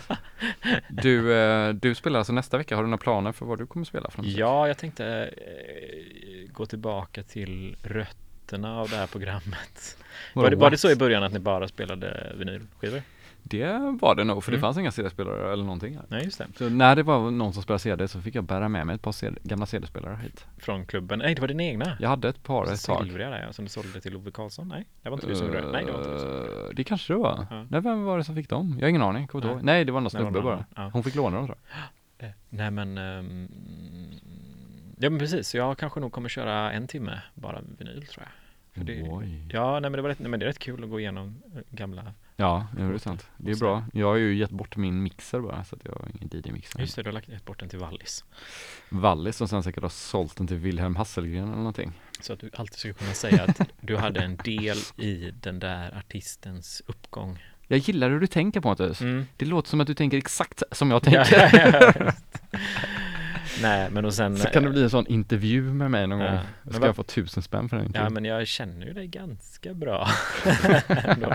Du, 0.88 1.34
eh, 1.34 1.68
du 1.74 1.94
spelar 1.94 2.18
alltså 2.18 2.32
nästa 2.32 2.58
vecka. 2.58 2.76
Har 2.76 2.82
du 2.82 2.88
några 2.88 3.02
planer 3.02 3.32
för 3.32 3.46
vad 3.46 3.58
du 3.58 3.66
kommer 3.66 3.86
spela 3.86 4.10
för? 4.10 4.22
Ja, 4.26 4.68
jag 4.68 4.78
tänkte 4.78 5.06
eh, 5.36 6.52
gå 6.52 6.66
tillbaka 6.66 7.22
till 7.22 7.76
rötterna 7.82 8.80
av 8.80 8.88
det 8.88 8.96
här 8.96 9.06
programmet. 9.06 9.96
Var 10.34 10.50
det, 10.50 10.56
var 10.56 10.70
det 10.70 10.78
så 10.78 10.90
i 10.90 10.96
början 10.96 11.22
att 11.22 11.32
ni 11.32 11.38
bara 11.38 11.68
spelade 11.68 12.32
vinylskivor? 12.36 13.02
Det 13.46 13.96
var 14.00 14.14
det 14.14 14.24
nog, 14.24 14.44
för 14.44 14.52
det 14.52 14.56
Mm. 14.56 14.60
fanns 14.60 14.78
inga 14.78 14.90
CD-spelare 14.90 15.52
eller 15.52 15.64
någonting 15.64 15.94
här. 15.96 16.04
Nej, 16.08 16.24
just 16.24 16.38
det. 16.38 16.46
Så 16.58 16.68
när 16.68 16.96
det 16.96 17.02
var 17.02 17.30
någon 17.30 17.52
som 17.52 17.62
spelade 17.62 17.78
CD 17.78 18.08
så 18.08 18.20
fick 18.20 18.34
jag 18.34 18.44
bära 18.44 18.68
med 18.68 18.86
mig 18.86 18.94
ett 18.94 19.02
par 19.02 19.12
CD, 19.12 19.38
gamla 19.42 19.66
CD-spelare 19.66 20.16
hit. 20.22 20.46
Från 20.58 20.86
klubben. 20.86 21.18
Nej, 21.18 21.34
det 21.34 21.40
var 21.40 21.48
din 21.48 21.60
egna. 21.60 21.96
Jag 22.00 22.08
hade 22.08 22.28
ett 22.28 22.42
par 22.42 22.72
ett 22.72 22.84
tag. 22.84 23.02
Silvriga 23.02 23.30
där, 23.30 23.42
ja, 23.46 23.52
som 23.52 23.64
du 23.64 23.68
sålde 23.68 24.00
till 24.00 24.16
Ove 24.16 24.30
Karlsson. 24.30 24.68
Nej, 24.68 24.86
det 25.02 25.10
var 25.10 25.16
inte 25.16 25.26
du 25.26 25.34
som 25.36 25.46
gjorde 25.46 25.60
det. 25.60 25.72
Nej, 25.72 25.84
det 25.84 25.92
var 25.92 25.98
inte 25.98 26.12
du 26.12 26.18
som 26.18 26.28
Eh, 26.30 26.74
Det 26.76 26.84
kanske 26.84 27.12
det 27.12 27.18
var. 27.18 27.46
Ja. 27.50 27.66
Nej, 27.70 27.80
vem 27.80 28.04
var 28.04 28.18
det 28.18 28.24
som 28.24 28.34
fick 28.34 28.48
dem? 28.48 28.74
Jag 28.78 28.84
har 28.86 28.90
ingen 28.90 29.02
aning, 29.02 29.26
kommer 29.26 29.42
inte 29.44 29.48
Nej. 29.48 29.56
ihåg. 29.56 29.64
Nej, 29.64 29.84
det 29.84 29.92
var 29.92 30.00
någon 30.00 30.04
det 30.04 30.10
snubbe 30.10 30.40
bara. 30.40 30.64
Ja. 30.76 30.90
Hon 30.92 31.02
fick 31.02 31.14
låna 31.14 31.36
dem 31.36 31.46
tror 31.46 31.58
jag. 32.18 32.28
Eh, 32.28 32.32
Nej 32.50 32.70
men 32.70 32.98
ehm, 32.98 33.48
Ja 34.98 35.10
men 35.10 35.18
precis, 35.18 35.54
jag 35.54 35.78
kanske 35.78 36.00
nog 36.00 36.12
kommer 36.12 36.28
köra 36.28 36.72
en 36.72 36.86
timme 36.86 37.20
bara 37.34 37.60
vinyl 37.78 38.06
tror 38.06 38.24
jag. 38.26 38.32
För 38.78 38.84
det, 38.84 39.02
Oj. 39.10 39.46
ja 39.52 39.72
nej 39.72 39.80
men 39.80 39.92
det 39.92 40.02
var 40.02 40.08
rätt, 40.08 40.18
nej, 40.18 40.30
men 40.30 40.40
det 40.40 40.46
är 40.46 40.48
rätt 40.48 40.58
kul 40.58 40.84
att 40.84 40.90
gå 40.90 41.00
igenom 41.00 41.42
eh, 41.54 41.60
gamla 41.70 42.02
Ja, 42.36 42.66
det 42.76 42.82
är 42.82 42.98
sant. 42.98 43.26
Det 43.36 43.50
är 43.50 43.56
bra. 43.56 43.84
Jag 43.92 44.06
har 44.06 44.16
ju 44.16 44.34
gett 44.34 44.50
bort 44.50 44.76
min 44.76 45.02
mixer 45.02 45.40
bara, 45.40 45.64
så 45.64 45.76
att 45.76 45.82
jag 45.84 45.92
har 45.92 46.08
ingen 46.14 46.28
DJ-mixer. 46.32 46.80
Just 46.80 46.96
det, 46.96 47.02
du 47.02 47.08
har 47.08 47.12
lagt 47.14 47.28
gett 47.28 47.44
bort 47.44 47.60
den 47.60 47.68
till 47.68 47.78
Wallis. 47.78 48.24
Wallis 48.88 49.36
som 49.36 49.48
sen 49.48 49.62
säkert 49.62 49.82
har 49.82 49.88
sålt 49.90 50.36
den 50.36 50.46
till 50.46 50.56
Wilhelm 50.56 50.96
Hasselgren 50.96 51.44
eller 51.44 51.56
någonting. 51.56 51.92
Så 52.20 52.32
att 52.32 52.40
du 52.40 52.50
alltid 52.54 52.78
ska 52.78 52.92
kunna 52.92 53.12
säga 53.12 53.42
att 53.44 53.60
du 53.80 53.96
hade 53.96 54.20
en 54.20 54.36
del 54.36 54.76
i 54.96 55.30
den 55.40 55.58
där 55.58 55.98
artistens 55.98 56.82
uppgång. 56.86 57.44
Jag 57.68 57.78
gillar 57.78 58.10
hur 58.10 58.20
du 58.20 58.26
tänker 58.26 58.60
Pontus. 58.60 59.00
Mm. 59.00 59.26
Det 59.36 59.44
låter 59.46 59.68
som 59.70 59.80
att 59.80 59.86
du 59.86 59.94
tänker 59.94 60.18
exakt 60.18 60.62
som 60.72 60.90
jag 60.90 61.06
Ja, 61.06 61.24
tänker. 61.24 61.50
ja, 61.52 61.70
ja, 61.96 62.04
just. 62.06 62.42
Nej 63.62 63.90
men 63.90 64.04
och 64.04 64.14
sen 64.14 64.36
Så 64.38 64.48
kan 64.48 64.62
det 64.62 64.70
bli 64.70 64.82
en 64.82 64.90
sån 64.90 65.06
intervju 65.06 65.62
med 65.62 65.90
mig 65.90 66.06
någon 66.06 66.20
Ja. 66.20 66.30
gång. 66.30 66.40
Men 66.62 66.74
Ska 66.74 66.86
jag 66.86 66.96
få 66.96 67.02
tusen 67.02 67.42
spänn 67.42 67.68
för 67.68 67.76
den 67.76 67.92
Ja 67.94 68.10
men 68.10 68.24
jag 68.24 68.46
känner 68.46 68.86
ju 68.86 68.92
dig 68.92 69.06
ganska 69.06 69.74
bra 69.74 70.08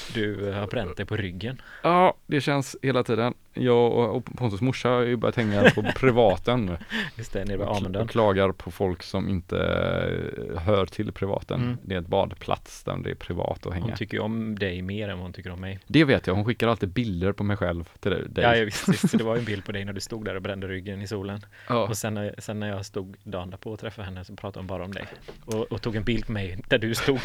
Du 0.13 0.51
har 0.51 0.67
bränt 0.67 0.97
dig 0.97 1.05
på 1.05 1.15
ryggen. 1.15 1.61
Ja, 1.83 2.13
det 2.27 2.41
känns 2.41 2.75
hela 2.81 3.03
tiden. 3.03 3.33
Jag 3.53 4.15
och 4.15 4.25
Pontus 4.25 4.61
morsa 4.61 4.89
har 4.89 5.01
ju 5.01 5.15
börjat 5.15 5.35
hänga 5.35 5.69
på 5.69 5.83
privaten. 5.95 6.77
Just 7.15 7.33
det, 7.33 7.45
nere 7.45 7.57
vid 7.57 7.67
och, 7.67 7.77
Amundön. 7.77 8.01
och 8.01 8.09
klagar 8.09 8.51
på 8.51 8.71
folk 8.71 9.03
som 9.03 9.29
inte 9.29 9.57
eh, 9.57 10.61
hör 10.61 10.85
till 10.85 11.11
privaten. 11.11 11.61
Mm. 11.61 11.77
Det 11.83 11.95
är 11.95 11.99
ett 11.99 12.07
badplats 12.07 12.83
där 12.83 12.97
det 13.03 13.11
är 13.11 13.15
privat 13.15 13.65
att 13.65 13.73
hänga. 13.73 13.85
Hon 13.85 13.95
tycker 13.95 14.17
ju 14.17 14.23
om 14.23 14.59
dig 14.59 14.81
mer 14.81 15.09
än 15.09 15.17
vad 15.17 15.25
hon 15.25 15.33
tycker 15.33 15.51
om 15.51 15.61
mig. 15.61 15.79
Det 15.87 16.03
vet 16.03 16.27
jag, 16.27 16.35
hon 16.35 16.45
skickar 16.45 16.67
alltid 16.67 16.89
bilder 16.89 17.31
på 17.31 17.43
mig 17.43 17.57
själv 17.57 17.89
till 17.99 18.11
dig. 18.11 18.43
Ja, 18.43 18.55
jag 18.55 18.65
visste, 18.65 18.91
visst, 18.91 19.17
det 19.17 19.23
var 19.23 19.35
ju 19.35 19.39
en 19.39 19.45
bild 19.51 19.65
på 19.65 19.71
dig 19.71 19.85
när 19.85 19.93
du 19.93 20.01
stod 20.01 20.25
där 20.25 20.35
och 20.35 20.41
brände 20.41 20.67
ryggen 20.67 21.01
i 21.01 21.07
solen. 21.07 21.45
Ja. 21.69 21.87
Och 21.87 21.97
sen 21.97 22.13
när, 22.13 22.35
sen 22.37 22.59
när 22.59 22.67
jag 22.67 22.85
stod 22.85 23.17
dagen 23.23 23.49
därpå 23.49 23.71
och 23.71 23.79
träffade 23.79 24.05
henne 24.05 24.25
så 24.25 24.35
pratade 24.35 24.59
hon 24.59 24.67
bara 24.67 24.83
om 24.85 24.93
dig. 24.93 25.05
Och, 25.45 25.71
och 25.71 25.81
tog 25.81 25.95
en 25.95 26.03
bild 26.03 26.25
på 26.25 26.31
mig 26.31 26.57
där 26.67 26.77
du 26.77 26.95
stod. 26.95 27.19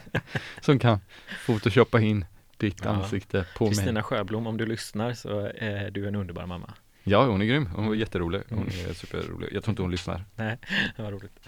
Som 0.60 0.78
kan 0.78 0.98
photoshoppa 1.46 2.00
in 2.00 2.19
ditt 2.60 2.84
Ja. 2.84 2.90
ansikte 2.90 3.46
på 3.56 3.64
mig. 3.64 3.74
Kristina 3.74 4.02
Sjöblom, 4.02 4.46
om 4.46 4.56
du 4.56 4.66
lyssnar 4.66 5.12
så 5.14 5.50
är 5.54 5.90
du 5.90 6.08
en 6.08 6.14
underbar 6.14 6.46
mamma. 6.46 6.74
Ja, 7.02 7.24
hon 7.26 7.42
är 7.42 7.46
grym. 7.46 7.66
Hon 7.66 7.86
var 7.86 7.94
jätterolig. 7.94 8.42
Hon 8.48 8.58
Mm. 8.58 8.68
är 8.90 8.94
superrolig. 8.94 9.48
Jag 9.52 9.64
tror 9.64 9.72
inte 9.72 9.82
hon 9.82 9.90
lyssnar. 9.90 10.24
Nej, 10.36 10.58
det 10.96 11.02
var 11.02 11.10
roligt. 11.12 11.38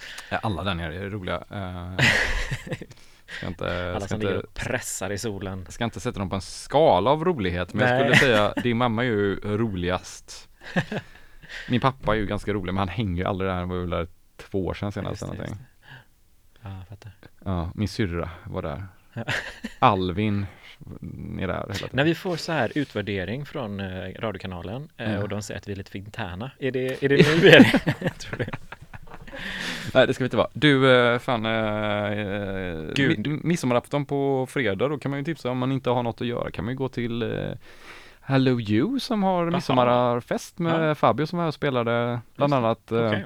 Alla 0.43 0.63
där 0.65 0.75
nere 0.75 0.97
är 0.97 1.11
roliga. 1.11 1.45
Eh, 1.51 2.05
Ska 3.27 3.47
inte, 3.47 3.93
Alla 3.97 4.09
som 4.09 4.21
ligger 4.21 4.37
och 4.45 4.55
pressar 4.55 5.11
i 5.13 5.19
solen. 5.19 5.67
ska 5.69 5.85
inte 5.85 6.01
sätta 6.01 6.19
dem 6.19 6.29
på 6.31 6.35
en 6.37 6.41
skala 6.43 7.11
av 7.11 7.25
rolighet, 7.25 7.75
men 7.75 7.89
jag 7.89 7.95
Nej. 8.07 8.15
skulle 8.17 8.33
säga 8.33 8.55
din 8.63 8.77
mamma 8.77 9.03
är 9.03 9.07
ju 9.07 9.37
roligast. 9.37 10.49
Min 11.69 11.81
pappa 11.81 12.13
är 12.13 12.19
ju 12.19 12.27
ganska 12.27 12.53
rolig, 12.53 12.73
men 12.75 12.79
han 12.79 12.89
hänger 12.89 13.17
ju 13.23 13.25
aldrig 13.29 13.51
där. 13.51 13.55
Han 13.55 13.69
var 13.69 13.77
ju 13.77 13.87
där 13.87 14.07
två 14.37 14.67
år 14.67 14.75
sedan 14.75 14.93
senast 14.93 15.23
Just 15.23 15.33
det, 15.33 15.39
just 15.39 15.53
det. 15.53 15.59
Ja, 16.63 16.77
jag 16.79 16.89
fattar. 16.89 17.13
Ja, 17.45 17.71
min 17.75 17.89
syrra 17.89 18.31
var 18.45 18.63
där. 18.63 18.87
Alvin 19.79 20.47
är 21.41 21.47
där 21.47 21.55
hela 21.55 21.75
tiden. 21.75 21.89
När 21.93 22.05
vi 22.05 22.15
får 22.15 22.37
så 22.37 22.53
här 22.53 22.73
utvärdering 22.75 23.47
från 23.47 23.81
eh, 23.81 24.09
radiokanalen 24.19 24.89
eh, 24.97 25.13
Ja. 25.15 25.23
och 25.23 25.29
de 25.29 25.43
säger 25.43 25.59
att 25.59 25.69
vi 25.69 25.73
är 25.73 25.77
lite 25.77 25.91
för 25.91 25.99
interna, 25.99 26.51
är 26.59 26.71
det, 26.71 27.03
är 27.05 27.09
det 27.09 27.17
nu 27.17 27.37
vi 27.43 27.51
är 27.51 27.61
det? 28.01 28.09
Tror? 28.19 28.47
Nej 29.95 30.07
det 30.07 30.15
ska 30.15 30.25
vi 30.25 30.27
inte 30.27 30.37
vara. 30.37 30.49
Du, 30.53 30.97
eh, 30.97 31.19
fan, 31.19 31.47
eh, 31.47 32.95
Gud. 32.95 33.27
mi- 33.27 33.41
midsommarafton 33.45 34.07
på 34.07 34.47
fredag 34.51 34.89
då 34.89 34.99
kan 34.99 35.11
man 35.11 35.19
ju 35.21 35.25
tipsa 35.25 35.51
om 35.51 35.59
man 35.59 35.73
inte 35.73 35.91
har 35.91 36.03
något 36.03 36.21
att 36.21 36.27
göra 36.27 36.51
kan 36.51 36.65
man 36.65 36.73
ju 36.75 36.79
gå 36.79 36.89
till 36.89 37.23
eh, 37.23 37.51
Hello 38.21 38.61
You 38.61 39.01
som 39.01 39.23
har 39.23 39.51
midsommarfest 39.51 40.59
med 40.59 40.91
Ja. 40.91 40.95
Fabio 40.95 41.27
som 41.27 41.37
var 41.37 41.45
här 41.45 41.49
och 41.49 41.55
spelade 41.55 42.21
bland 42.37 42.55
annat 42.55 42.93
eh, 42.93 43.07
Okej. 43.07 43.25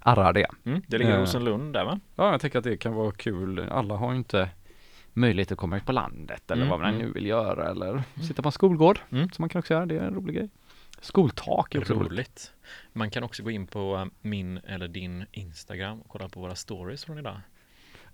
Arrarde. 0.00 0.46
Mm, 0.64 0.82
det 0.86 0.98
ligger 0.98 1.10
i 1.10 1.14
Eh. 1.14 1.20
Rosenlund 1.20 1.72
där 1.72 1.84
va? 1.84 2.00
Ja, 2.16 2.30
jag 2.30 2.40
tänker 2.40 2.58
att 2.58 2.64
det 2.64 2.76
kan 2.76 2.94
vara 2.94 3.12
kul. 3.12 3.66
Alla 3.70 3.94
har 3.96 4.12
ju 4.12 4.18
inte 4.18 4.48
möjlighet 5.14 5.52
att 5.52 5.58
komma 5.58 5.76
ut 5.76 5.86
på 5.86 5.92
landet 5.92 6.50
eller 6.50 6.62
Mm, 6.62 6.70
vad 6.70 6.80
man 6.80 6.94
mm. 6.94 7.06
nu 7.06 7.12
vill 7.12 7.26
göra 7.26 7.70
eller 7.70 8.02
sitta 8.22 8.42
på 8.42 8.48
en 8.48 8.52
skolgård 8.52 8.98
Mm. 9.10 9.28
som 9.30 9.42
man 9.42 9.48
kan 9.48 9.58
också 9.58 9.74
göra. 9.74 9.86
Det 9.86 9.96
är 9.96 10.00
en 10.02 10.14
rolig 10.14 10.36
grej. 10.36 10.48
Skoltak 11.00 11.74
är 11.74 11.78
också 11.78 11.94
roligt. 11.94 12.10
Roligt. 12.12 12.52
Man 12.92 13.10
kan 13.10 13.22
också 13.24 13.42
gå 13.42 13.50
in 13.50 13.66
på 13.66 14.08
min 14.20 14.58
eller 14.58 14.88
din 14.88 15.24
Instagram 15.32 16.00
och 16.00 16.08
kolla 16.08 16.28
på 16.28 16.40
våra 16.40 16.54
stories 16.54 17.04
från 17.04 17.18
idag. 17.18 17.40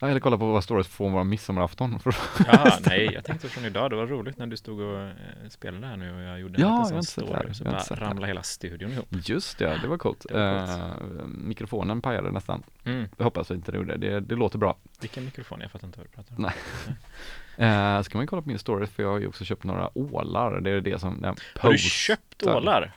Ja, 0.03 0.09
eller 0.09 0.21
kolla 0.21 0.39
på 0.39 0.47
våra 0.47 0.63
stories 0.63 0.89
från 0.89 1.13
vår 1.13 1.25
midsommarafton. 1.25 1.99
Ja, 2.47 2.79
nej, 2.87 3.11
jag 3.13 3.25
tänkte 3.25 3.49
från 3.49 3.65
idag. 3.65 3.91
Det 3.91 3.97
var 3.97 4.07
roligt 4.07 4.39
när 4.39 4.47
du 4.47 4.57
stod 4.57 4.81
och 4.81 5.01
eh, 5.01 5.11
spelade 5.49 5.87
här 5.87 5.97
nu 5.97 6.15
och 6.15 6.21
jag 6.23 6.41
gjorde 6.41 6.61
Ja, 6.61 6.67
en 6.67 6.73
har 6.73 6.85
liten 6.85 7.03
sån 7.03 7.27
story 7.27 7.55
så 7.55 7.65
bara 7.65 7.79
ramlade 7.79 8.27
hela 8.27 8.43
studion 8.43 8.93
ihop. 8.93 9.07
Just 9.11 9.59
det, 9.59 9.79
det 9.83 9.89
var 9.89 9.99
coolt. 9.99 10.27
Det 10.29 10.35
var 10.35 10.67
coolt. 10.67 11.21
Eh, 11.21 11.27
mikrofonen 11.27 12.03
pajade 12.03 12.31
nästan. 12.31 12.63
Mm. 12.85 13.09
Jag 13.17 13.25
hoppas 13.25 13.51
att 13.51 13.55
inte 13.55 13.73
det 13.73 13.79
gjorde 13.79 13.97
det. 13.97 14.21
det. 14.21 14.35
Låter 14.35 14.59
bra. 14.59 14.79
Vilken 15.01 15.25
mikrofon? 15.25 15.61
Jag 15.61 15.71
fattar 15.71 15.87
inte 15.87 15.99
vad 15.99 16.07
du 16.07 16.11
pratar 16.11 16.37
om. 16.37 16.43
Nej. 16.43 16.55
Eh, 17.57 18.03
ska 18.03 18.19
man 18.19 18.27
kolla 18.27 18.43
på 18.43 18.49
min 18.49 18.59
story 18.59 18.87
för 18.87 19.03
jag 19.03 19.11
har 19.11 19.19
ju 19.19 19.27
också 19.27 19.45
köpt 19.45 19.65
några 19.65 19.99
ålar. 19.99 20.61
Det 20.61 20.71
är 20.71 20.81
det 20.81 20.99
som 20.99 21.21
den 21.23 21.37
Har 21.59 21.73
du 21.73 21.79
köpt 21.79 22.43
ålar? 22.43 22.93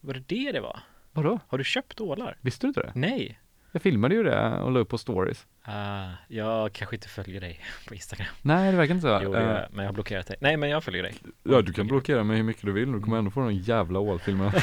Var 0.00 0.14
det 0.14 0.20
det 0.20 0.52
det 0.52 0.60
var? 0.60 0.80
Vadå? 1.12 1.38
Har 1.48 1.58
du 1.58 1.64
köpt 1.64 2.00
ålar? 2.00 2.36
Visste 2.40 2.66
du 2.66 2.68
inte 2.68 2.80
det? 2.80 2.92
Nej. 2.94 3.40
Jag 3.76 3.82
filmade 3.82 4.14
ju 4.14 4.22
det 4.22 4.58
och 4.60 4.72
la 4.72 4.80
upp 4.80 4.88
på 4.88 4.98
stories. 4.98 5.46
Ah, 5.62 6.08
jag 6.28 6.72
kanske 6.72 6.96
inte 6.96 7.08
följer 7.08 7.40
dig 7.40 7.60
på 7.88 7.94
Instagram. 7.94 8.26
Nej, 8.42 8.70
det 8.70 8.76
verkar 8.76 8.94
inte 8.94 9.02
så. 9.02 9.20
Jo, 9.24 9.32
det 9.32 9.38
Eh, 9.38 9.44
gör 9.46 9.60
jag, 9.60 9.68
men 9.72 9.84
jag 9.84 9.88
har 9.88 9.94
blockerat 9.94 10.26
dig. 10.26 10.36
Nej, 10.40 10.56
men 10.56 10.68
jag 10.70 10.84
följer 10.84 11.02
dig. 11.02 11.14
Ja, 11.42 11.62
du 11.62 11.72
kan 11.72 11.86
blockera 11.86 12.24
mig 12.24 12.36
hur 12.36 12.44
mycket 12.44 12.62
du 12.64 12.72
vill. 12.72 12.92
Du 12.92 13.00
kommer 13.00 13.16
ändå 13.16 13.30
få 13.30 13.40
de 13.40 13.52
jävla 13.54 13.98
ålfilmerna. 13.98 14.52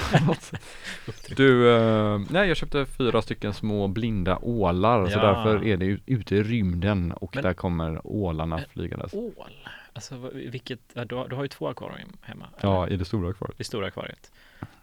du, 1.35 1.75
eh, 1.75 2.21
nej 2.29 2.47
jag 2.47 2.57
köpte 2.57 2.85
fyra 2.85 3.21
stycken 3.21 3.53
små 3.53 3.87
blinda 3.87 4.37
ålar. 4.37 5.05
Så 5.07 5.19
Ja. 5.19 5.21
därför 5.25 5.65
är 5.65 5.77
det 5.77 5.99
ute 6.05 6.35
i 6.35 6.43
rymden 6.43 7.11
och 7.11 7.35
Men- 7.35 7.43
där 7.43 7.53
kommer 7.53 8.07
ålarna 8.07 8.59
flygandes. 8.69 9.13
Ål? 9.13 9.33
Alltså, 9.93 10.15
vilket, 10.33 10.79
ja, 10.93 11.05
du, 11.05 11.15
har, 11.15 11.27
du 11.27 11.35
har 11.35 11.43
ju 11.43 11.47
två 11.49 11.67
akvarium 11.67 12.09
hemma. 12.21 12.45
Ja, 12.61 12.83
eller? 12.85 12.93
i 12.93 12.97
det 12.97 13.05
stora 13.05 13.29
akvariet. 13.29 13.57
Det 13.57 13.63
stora 13.63 13.87
akvariet. 13.87 14.31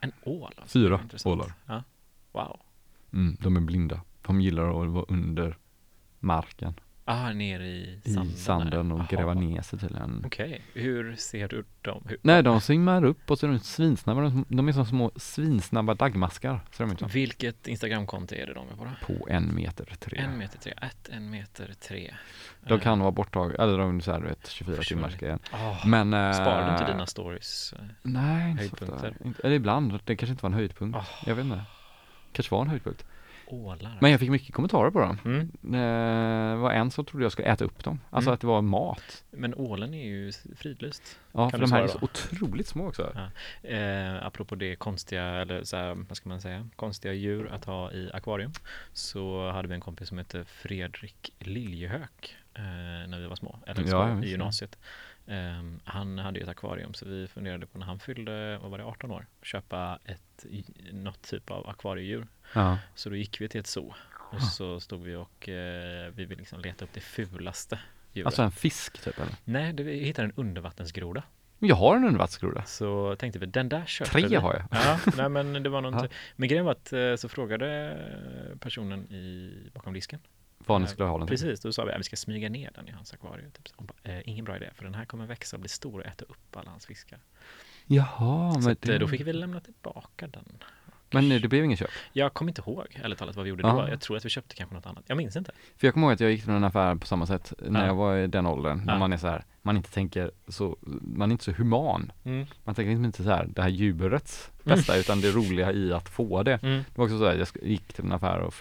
En 0.00 0.12
ål? 0.24 0.52
Alltså. 0.56 0.78
Fyra 0.78 1.00
ålar. 1.24 1.52
Ja. 1.66 1.82
Wow. 2.32 2.60
Mm, 3.12 3.36
de 3.40 3.56
är 3.56 3.60
blinda. 3.60 4.00
De 4.22 4.40
gillar 4.40 4.82
att 4.84 4.90
vara 4.90 5.04
under 5.08 5.56
marken. 6.18 6.74
Ah, 7.04 7.32
nere 7.32 7.66
i 7.66 8.00
I 8.04 8.10
sanden. 8.14 8.36
sanden 8.36 8.88
där. 8.88 8.94
och 8.94 9.00
Jaha. 9.00 9.06
gräva 9.10 9.34
ner 9.34 9.62
sig 9.62 9.78
tydligen. 9.78 10.22
Okej, 10.26 10.62
hur 10.74 11.16
ser 11.16 11.48
du 11.48 11.64
dem? 11.82 12.04
Hur, 12.08 12.18
Nej, 12.22 12.42
de 12.42 12.60
simmar 12.60 13.04
upp 13.04 13.30
och 13.30 13.38
så 13.38 13.46
är 13.46 13.50
de 13.50 13.58
svinsnabba. 13.58 14.20
De- 14.20 14.44
De 14.48 14.68
är 14.68 14.72
som 14.72 14.86
små 14.86 15.10
svinsnabba 15.16 15.94
dagmaskar. 15.94 16.60
Så 16.72 16.82
de 16.82 16.88
är 16.88 16.90
inte 16.90 17.04
Vilket 17.06 17.68
Instagramkonto 17.68 18.34
är 18.34 18.46
det 18.46 18.54
de 18.54 18.68
är 18.68 18.76
på 18.76 18.84
då? 18.84 18.90
på 19.14 19.28
en 19.30 19.54
meter 19.54 19.84
tre. 19.84 20.18
En 20.18 20.38
meter 20.38 20.58
tre, 20.58 20.72
ett, 20.82 21.08
en 21.08 21.30
meter 21.30 21.72
tre. 21.80 22.14
De 22.60 22.74
Eh, 22.74 22.80
kan 22.80 23.00
vara 23.00 23.10
borttagna, 23.10 23.54
eller 23.54 23.78
de 23.78 23.96
är 23.96 24.00
så 24.00 24.12
här, 24.12 24.20
vet, 24.20 24.48
24 24.50 24.76
Försvunnit. 24.76 25.04
timmars 25.04 25.20
grejen. 25.20 25.38
ah, 25.52 25.76
Men... 25.86 26.14
eh, 26.14 26.32
Sparar 26.32 26.66
du 26.66 26.72
inte 26.72 26.92
dina 26.92 27.06
stories? 27.06 27.74
eh? 27.78 27.84
Nej, 28.02 28.50
inte 28.50 28.86
så 28.86 28.92
ofta. 28.92 29.08
Eller 29.44 29.56
ibland. 29.56 30.00
Det 30.04 30.16
kanske 30.16 30.32
inte 30.32 30.42
var 30.42 30.50
en 30.50 30.54
höjdpunkt. 30.54 30.98
Ah. 30.98 31.06
Jag 31.26 31.34
vet 31.34 31.44
inte. 31.44 31.62
Kanske 32.32 32.54
var 32.54 32.62
en 32.62 32.68
höjdpunkt. 32.68 33.04
Ålar? 33.52 33.98
Men 34.00 34.10
jag 34.10 34.20
fick 34.20 34.30
mycket 34.30 34.54
kommentarer 34.54 34.90
på 34.90 35.00
dem. 35.00 35.18
Mm. 35.24 35.40
Eh, 35.74 36.56
Det 36.56 36.56
var 36.62 36.70
en 36.72 36.90
som 36.90 37.04
trodde 37.04 37.24
jag 37.24 37.32
skulle 37.32 37.48
äta 37.48 37.64
upp 37.64 37.84
dem. 37.84 38.00
Alltså 38.10 38.28
Mm. 38.30 38.34
att 38.34 38.40
det 38.40 38.46
var 38.46 38.62
mat. 38.62 39.24
Men 39.30 39.54
ålen 39.54 39.94
är 39.94 40.04
ju 40.06 40.32
fridlyst. 40.56 41.18
Ja, 41.32 41.50
Kan 41.50 41.60
för 41.60 41.66
de 41.66 41.72
här 41.72 41.82
är 41.82 41.86
så 41.88 41.98
otroligt 42.02 42.66
små 42.66 42.88
också. 42.88 43.12
Ja. 43.14 43.68
Eh, 43.68 44.26
apropå 44.26 44.54
det 44.54 44.76
konstiga, 44.76 45.24
eller 45.24 45.64
så 45.64 45.76
här, 45.76 45.94
vad 45.94 46.16
ska 46.16 46.28
man 46.28 46.40
säga, 46.40 46.68
konstiga 46.76 47.14
djur 47.14 47.48
att 47.52 47.64
ha 47.64 47.92
i 47.92 48.10
akvarium. 48.12 48.52
Så 48.92 49.50
hade 49.50 49.68
vi 49.68 49.74
en 49.74 49.80
kompis 49.80 50.08
som 50.08 50.18
hette 50.18 50.44
Fredrik 50.44 51.32
Liljehök 51.38 52.36
eh, 52.54 52.62
när 53.08 53.18
vi 53.20 53.26
var 53.26 53.36
små, 53.36 53.58
eller 53.66 53.82
Ja, 53.88 54.08
jag 54.08 54.14
visste 54.14 54.26
i 54.28 54.30
gymnasiet. 54.30 54.78
Eh, 55.26 55.62
han 55.84 56.18
hade 56.18 56.38
ju 56.38 56.42
ett 56.42 56.48
akvarium 56.48 56.94
så 56.94 57.06
vi 57.08 57.26
funderade 57.28 57.66
på 57.66 57.78
när 57.78 57.86
han 57.86 57.98
fyllde, 57.98 58.58
vad 58.58 58.70
var 58.70 58.78
det, 58.78 58.84
18 58.84 59.10
år, 59.10 59.26
köpa 59.42 59.98
ett, 60.04 60.46
något 60.92 61.22
typ 61.22 61.50
av 61.50 61.68
akvariedjur. 61.68 62.26
Ja. 62.54 62.78
Så 62.94 63.10
då 63.10 63.16
gick 63.16 63.40
vi 63.40 63.48
till 63.48 63.60
ett 63.60 63.66
zoo 63.66 63.94
och 64.14 64.42
så 64.42 64.80
stod 64.80 65.02
vi 65.02 65.14
och 65.14 65.48
eh, 65.48 66.12
vi 66.14 66.24
ville 66.24 66.38
liksom 66.38 66.60
leta 66.60 66.84
upp 66.84 66.90
det 66.92 67.00
fulaste 67.00 67.78
djuret. 68.12 68.26
Alltså 68.26 68.42
en 68.42 68.50
fisk 68.52 69.00
typ 69.04 69.18
eller? 69.18 69.34
Nej, 69.44 69.72
det, 69.72 69.82
vi 69.82 70.04
hittade 70.04 70.26
en 70.28 70.32
undervattensgroda. 70.36 71.22
Jag 71.58 71.76
har 71.76 71.96
en 71.96 72.04
undervattensgroda. 72.04 72.64
Så 72.64 73.16
tänkte 73.16 73.38
vi, 73.38 73.46
den 73.46 73.68
där 73.68 73.84
köper 73.86 74.10
Tre 74.12 74.26
vi. 74.26 74.34
har 74.36 74.54
jag. 74.54 74.64
Ja, 74.70 75.00
nej 75.16 75.28
men 75.28 75.62
det 75.62 75.68
var 75.68 75.80
någon 75.80 75.92
Ja. 76.02 76.08
Men 76.36 76.48
grejen 76.48 76.64
var 76.64 76.72
att 76.72 76.92
eh, 76.92 77.16
så 77.16 77.28
frågade 77.28 77.90
eh, 78.50 78.58
personen 78.58 79.12
i, 79.12 79.54
bakom 79.74 79.94
disken. 79.94 80.20
Vad 80.66 80.80
ni 80.80 80.84
Ja, 80.86 80.88
skulle 80.90 81.08
ha 81.08 81.18
den 81.18 81.26
till. 81.26 81.36
Precis, 81.36 81.60
då 81.60 81.72
sa 81.72 81.84
vi 81.84 81.92
att 81.92 81.98
vi 81.98 82.04
ska 82.04 82.16
smyga 82.16 82.48
ner 82.48 82.70
den 82.74 82.88
i 82.88 82.90
hans 82.90 83.12
akvarium. 83.12 83.50
Typ. 83.50 83.68
Hon 83.76 83.86
bara, 83.86 84.12
eh, 84.14 84.28
ingen 84.28 84.44
bra 84.44 84.56
idé, 84.56 84.70
för 84.74 84.84
den 84.84 84.94
här 84.94 85.04
kommer 85.04 85.26
växa 85.26 85.56
och 85.56 85.60
bli 85.60 85.68
stor 85.68 86.00
och 86.00 86.06
äta 86.06 86.24
upp 86.24 86.56
alla 86.56 86.70
hans 86.70 86.86
fiskar. 86.86 87.18
Jaha, 87.86 88.52
så 88.52 88.60
men, 88.60 88.72
att, 88.72 88.84
eh, 88.88 88.92
det... 88.92 88.98
då 88.98 89.08
fick 89.08 89.20
vi 89.20 89.32
lämna 89.32 89.60
tillbaka 89.60 90.26
den. 90.26 90.62
Men 91.12 91.28
det 91.28 91.48
blev 91.48 91.64
ingen 91.64 91.76
köp. 91.76 91.90
Jag 92.12 92.34
kommer 92.34 92.50
inte 92.50 92.60
ihåg, 92.60 92.86
ärligt 93.04 93.18
talat, 93.18 93.36
vad 93.36 93.44
vi 93.44 93.48
gjorde 93.50 93.66
Ah. 93.66 93.82
då. 93.82 93.88
Jag 93.88 94.00
tror 94.00 94.16
att 94.16 94.24
vi 94.24 94.28
köpte 94.28 94.54
kanske 94.54 94.74
något 94.74 94.86
annat. 94.86 95.04
Jag 95.06 95.16
minns 95.16 95.36
inte. 95.36 95.52
För 95.76 95.86
jag 95.86 95.94
kommer 95.94 96.06
ihåg 96.06 96.14
att 96.14 96.20
jag 96.20 96.30
gick 96.30 96.42
till 96.42 96.50
en 96.50 96.64
affär 96.64 96.94
på 96.94 97.06
samma 97.06 97.26
sätt 97.26 97.52
när 97.68 97.80
Ja. 97.80 97.86
jag 97.86 97.94
var 97.94 98.16
i 98.16 98.26
den 98.26 98.46
åldern. 98.46 98.82
När 98.84 98.92
Ja. 98.92 98.98
man 98.98 99.12
är 99.12 99.16
så 99.16 99.26
här, 99.28 99.44
man 99.62 99.76
inte 99.76 99.90
tänker 99.92 100.30
så, 100.48 100.76
man 101.02 101.30
är 101.30 101.32
inte 101.32 101.44
så 101.44 101.52
human. 101.52 102.12
Mm. 102.24 102.46
Man 102.64 102.74
tänker 102.74 102.90
liksom 102.90 103.04
inte 103.04 103.22
så 103.24 103.30
här, 103.30 103.46
det 103.54 103.62
här 103.62 103.68
djurets 103.68 104.50
bästa, 104.64 104.96
utan 104.96 105.20
det 105.20 105.30
roliga 105.30 105.72
i 105.72 105.92
att 105.92 106.08
få 106.08 106.42
det. 106.42 106.62
Mm. 106.62 106.76
Det 106.78 106.98
var 106.98 107.04
också 107.04 107.18
så 107.18 107.26
här, 107.26 107.34
jag 107.34 107.48
gick 107.62 107.92
till 107.92 108.04
en 108.04 108.12
affär 108.12 108.38
och 108.40 108.54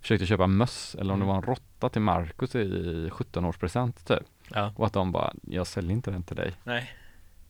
försökte 0.00 0.26
köpa 0.26 0.46
möss, 0.46 0.94
eller 1.00 1.12
om 1.12 1.20
det 1.20 1.24
Mm. 1.24 1.28
var 1.28 1.36
en 1.36 1.42
råtta 1.42 1.88
till 1.88 2.02
Marcus 2.02 2.54
i 2.54 3.08
17-årspresent 3.10 4.04
typ. 4.06 4.26
Ja. 4.50 4.72
Och 4.76 4.86
att 4.86 4.92
de 4.92 5.12
bara, 5.12 5.32
jag 5.42 5.66
säljer 5.66 5.92
inte 5.92 6.10
den 6.10 6.22
till 6.22 6.36
dig. 6.36 6.52
Nej. 6.64 6.90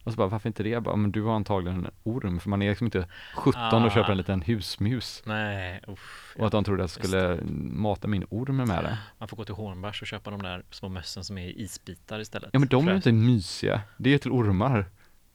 Och 0.08 0.12
så 0.12 0.16
bara, 0.16 0.28
varför 0.28 0.48
inte 0.48 0.62
det? 0.62 0.68
Jag 0.68 0.82
bara, 0.82 0.96
men 0.96 1.12
du 1.12 1.22
har 1.22 1.34
antagligen 1.36 1.84
en 1.84 1.90
orm, 2.02 2.40
för 2.40 2.50
man 2.50 2.62
är 2.62 2.68
liksom 2.68 2.84
inte 2.86 3.06
17 3.34 3.54
och 3.82 3.90
Ah. 3.90 3.90
köper 3.94 4.10
en 4.10 4.16
liten 4.16 4.42
husmus. 4.42 5.22
Nej, 5.26 5.80
usch. 5.88 6.36
Och 6.38 6.46
att 6.46 6.52
de 6.52 6.64
trodde 6.64 6.84
att 6.84 6.96
jag 6.98 7.04
skulle 7.06 7.38
mata 7.72 8.08
min 8.08 8.24
orm 8.30 8.56
med 8.56 8.68
det. 8.84 8.98
Man 9.18 9.28
får 9.28 9.36
gå 9.36 9.44
till 9.44 9.54
Hornbach 9.54 10.00
och 10.02 10.06
köpa 10.08 10.30
de 10.30 10.42
där 10.42 10.62
små 10.70 10.88
mössen 10.88 11.24
som 11.24 11.38
är 11.38 11.48
isbitar 11.60 12.20
istället. 12.20 12.50
Ja 12.52 12.58
men 12.58 12.68
de 12.68 12.86
är 12.88 12.90
ju 12.90 12.96
inte 12.96 13.12
mysiga. 13.12 13.80
Det 13.96 14.14
är 14.14 14.18
till 14.18 14.30
ormar. 14.30 14.84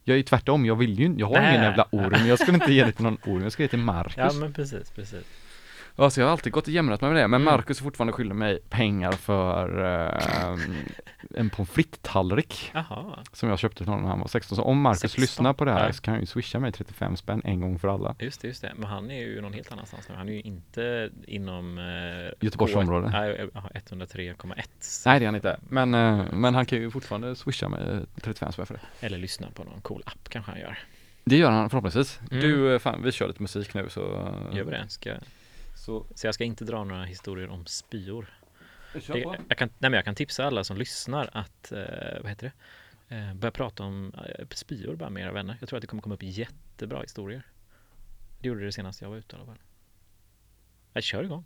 Jag 0.06 0.14
är 0.14 0.18
ju 0.18 0.22
tvärtom, 0.22 0.66
jag 0.66 0.76
vill 0.76 0.98
ju 0.98 1.14
jag 1.18 1.26
har 1.26 1.34
Nej. 1.34 1.50
ingen 1.50 1.62
jävla 1.64 1.86
orm. 1.92 2.26
Jag 2.26 2.38
skulle 2.38 2.54
inte 2.54 2.72
ge 2.72 2.84
det 2.84 2.92
till 2.96 3.04
någon 3.04 3.18
orm, 3.26 3.42
jag 3.42 3.52
ska 3.52 3.62
ge 3.62 3.66
det 3.66 3.70
till 3.70 3.78
Marcus. 3.78 4.14
Ja, 4.16 4.30
men 4.40 4.52
precis, 4.52 4.90
precis. 4.90 5.24
Så 5.96 6.20
jag 6.20 6.26
har 6.26 6.32
alltid 6.32 6.52
gått 6.52 6.66
och 6.66 6.72
jämrat 6.72 7.00
mig 7.00 7.10
med 7.10 7.22
det. 7.22 7.28
Men 7.28 7.42
Mm. 7.42 7.54
Marcus 7.54 7.78
är 7.80 7.84
fortfarande 7.84 8.12
skyldig 8.12 8.34
mig 8.34 8.58
pengar 8.68 9.12
för 9.12 9.84
eh, 9.84 10.58
en 11.36 11.50
pommes 11.50 11.70
frites-tallrik. 11.70 12.72
Som 13.32 13.48
jag 13.48 13.58
köpte 13.58 13.76
till 13.78 13.86
honom 13.86 14.02
när 14.02 14.10
han 14.10 14.20
var 14.20 14.28
16. 14.28 14.56
Så 14.56 14.62
om 14.62 14.80
Marcus 14.80 15.00
16? 15.00 15.20
lyssnar 15.20 15.52
på 15.52 15.64
det 15.64 15.72
här 15.72 15.86
Ja. 15.86 15.92
så 15.92 16.02
kan 16.02 16.12
han 16.14 16.20
ju 16.20 16.26
swisha 16.26 16.60
mig 16.60 16.72
35 16.72 17.16
spänn 17.16 17.42
en 17.44 17.60
gång 17.60 17.78
för 17.78 17.88
alla. 17.88 18.14
just 18.18 18.40
det, 18.40 18.48
just 18.48 18.62
det. 18.62 18.72
Men 18.76 18.84
han 18.90 19.10
är 19.10 19.20
ju 19.20 19.40
någon 19.40 19.52
helt 19.52 19.72
annanstans 19.72 20.08
nu. 20.08 20.14
Han 20.14 20.28
är 20.28 20.32
ju 20.32 20.40
inte 20.40 21.10
inom 21.26 21.78
eh, 21.78 21.84
Göteborgs 22.46 22.72
K- 22.74 22.80
område. 22.80 23.08
Nej, 23.10 23.48
ja, 23.54 23.70
103,1. 23.74 24.46
Nej 25.06 25.18
det 25.20 25.24
är 25.24 25.26
han 25.26 25.34
inte. 25.34 25.60
Men, 25.68 25.94
eh, 25.94 26.24
men 26.32 26.54
han 26.54 26.66
kan 26.66 26.78
ju 26.78 26.90
fortfarande 26.90 27.36
swisha 27.36 27.68
mig 27.68 28.00
35 28.22 28.52
spänn 28.52 28.66
för 28.66 28.74
det. 28.74 29.06
Eller 29.06 29.18
lyssna 29.18 29.46
på 29.54 29.64
någon 29.64 29.80
cool 29.80 30.02
app 30.06 30.28
kanske 30.28 30.50
han 30.50 30.60
gör. 30.60 30.78
Det 31.24 31.36
gör 31.36 31.50
han 31.50 31.70
förhoppningsvis. 31.70 32.20
Mm. 32.30 32.42
Du, 32.42 32.72
eh, 32.74 32.78
fan 32.78 33.02
vi 33.02 33.12
kör 33.12 33.28
lite 33.28 33.42
musik 33.42 33.74
nu 33.74 33.86
så. 33.88 34.00
eh, 34.50 34.56
Gör 34.56 34.64
vi 34.64 34.70
det? 34.70 34.84
Ska, 34.88 35.10
Så, 35.84 36.06
så 36.14 36.26
jag 36.26 36.34
ska 36.34 36.44
inte 36.44 36.64
dra 36.64 36.84
några 36.84 37.04
historier 37.04 37.48
om 37.48 37.66
spyor. 37.66 38.26
på. 38.92 39.36
jag, 39.48 39.58
kan, 39.58 39.68
nej, 39.68 39.90
men 39.90 39.92
jag 39.92 40.04
kan 40.04 40.14
tipsa 40.14 40.44
alla 40.44 40.64
som 40.64 40.76
lyssnar 40.76 41.30
att, 41.32 41.72
eh, 41.72 42.20
vad 42.20 42.28
heter 42.28 42.52
det? 43.08 43.16
Eh, 43.16 43.34
börja 43.34 43.52
prata 43.52 43.82
om 43.82 44.12
eh, 44.14 44.46
spyor 44.50 44.96
bara 44.96 45.10
med 45.10 45.22
era 45.22 45.32
vänner. 45.32 45.56
Jag 45.60 45.68
tror 45.68 45.76
att 45.76 45.80
det 45.80 45.86
kommer 45.86 46.02
komma 46.02 46.14
upp 46.14 46.22
jättebra 46.22 47.00
historier. 47.00 47.42
Det 48.40 48.48
gjorde 48.48 48.64
det 48.64 48.72
senast 48.72 49.02
jag 49.02 49.08
var 49.08 49.16
ute 49.16 49.36
i 49.36 49.38
alla 49.38 49.46
fall. 49.46 49.58
Jag 50.92 51.02
kör 51.02 51.24
igång. 51.24 51.44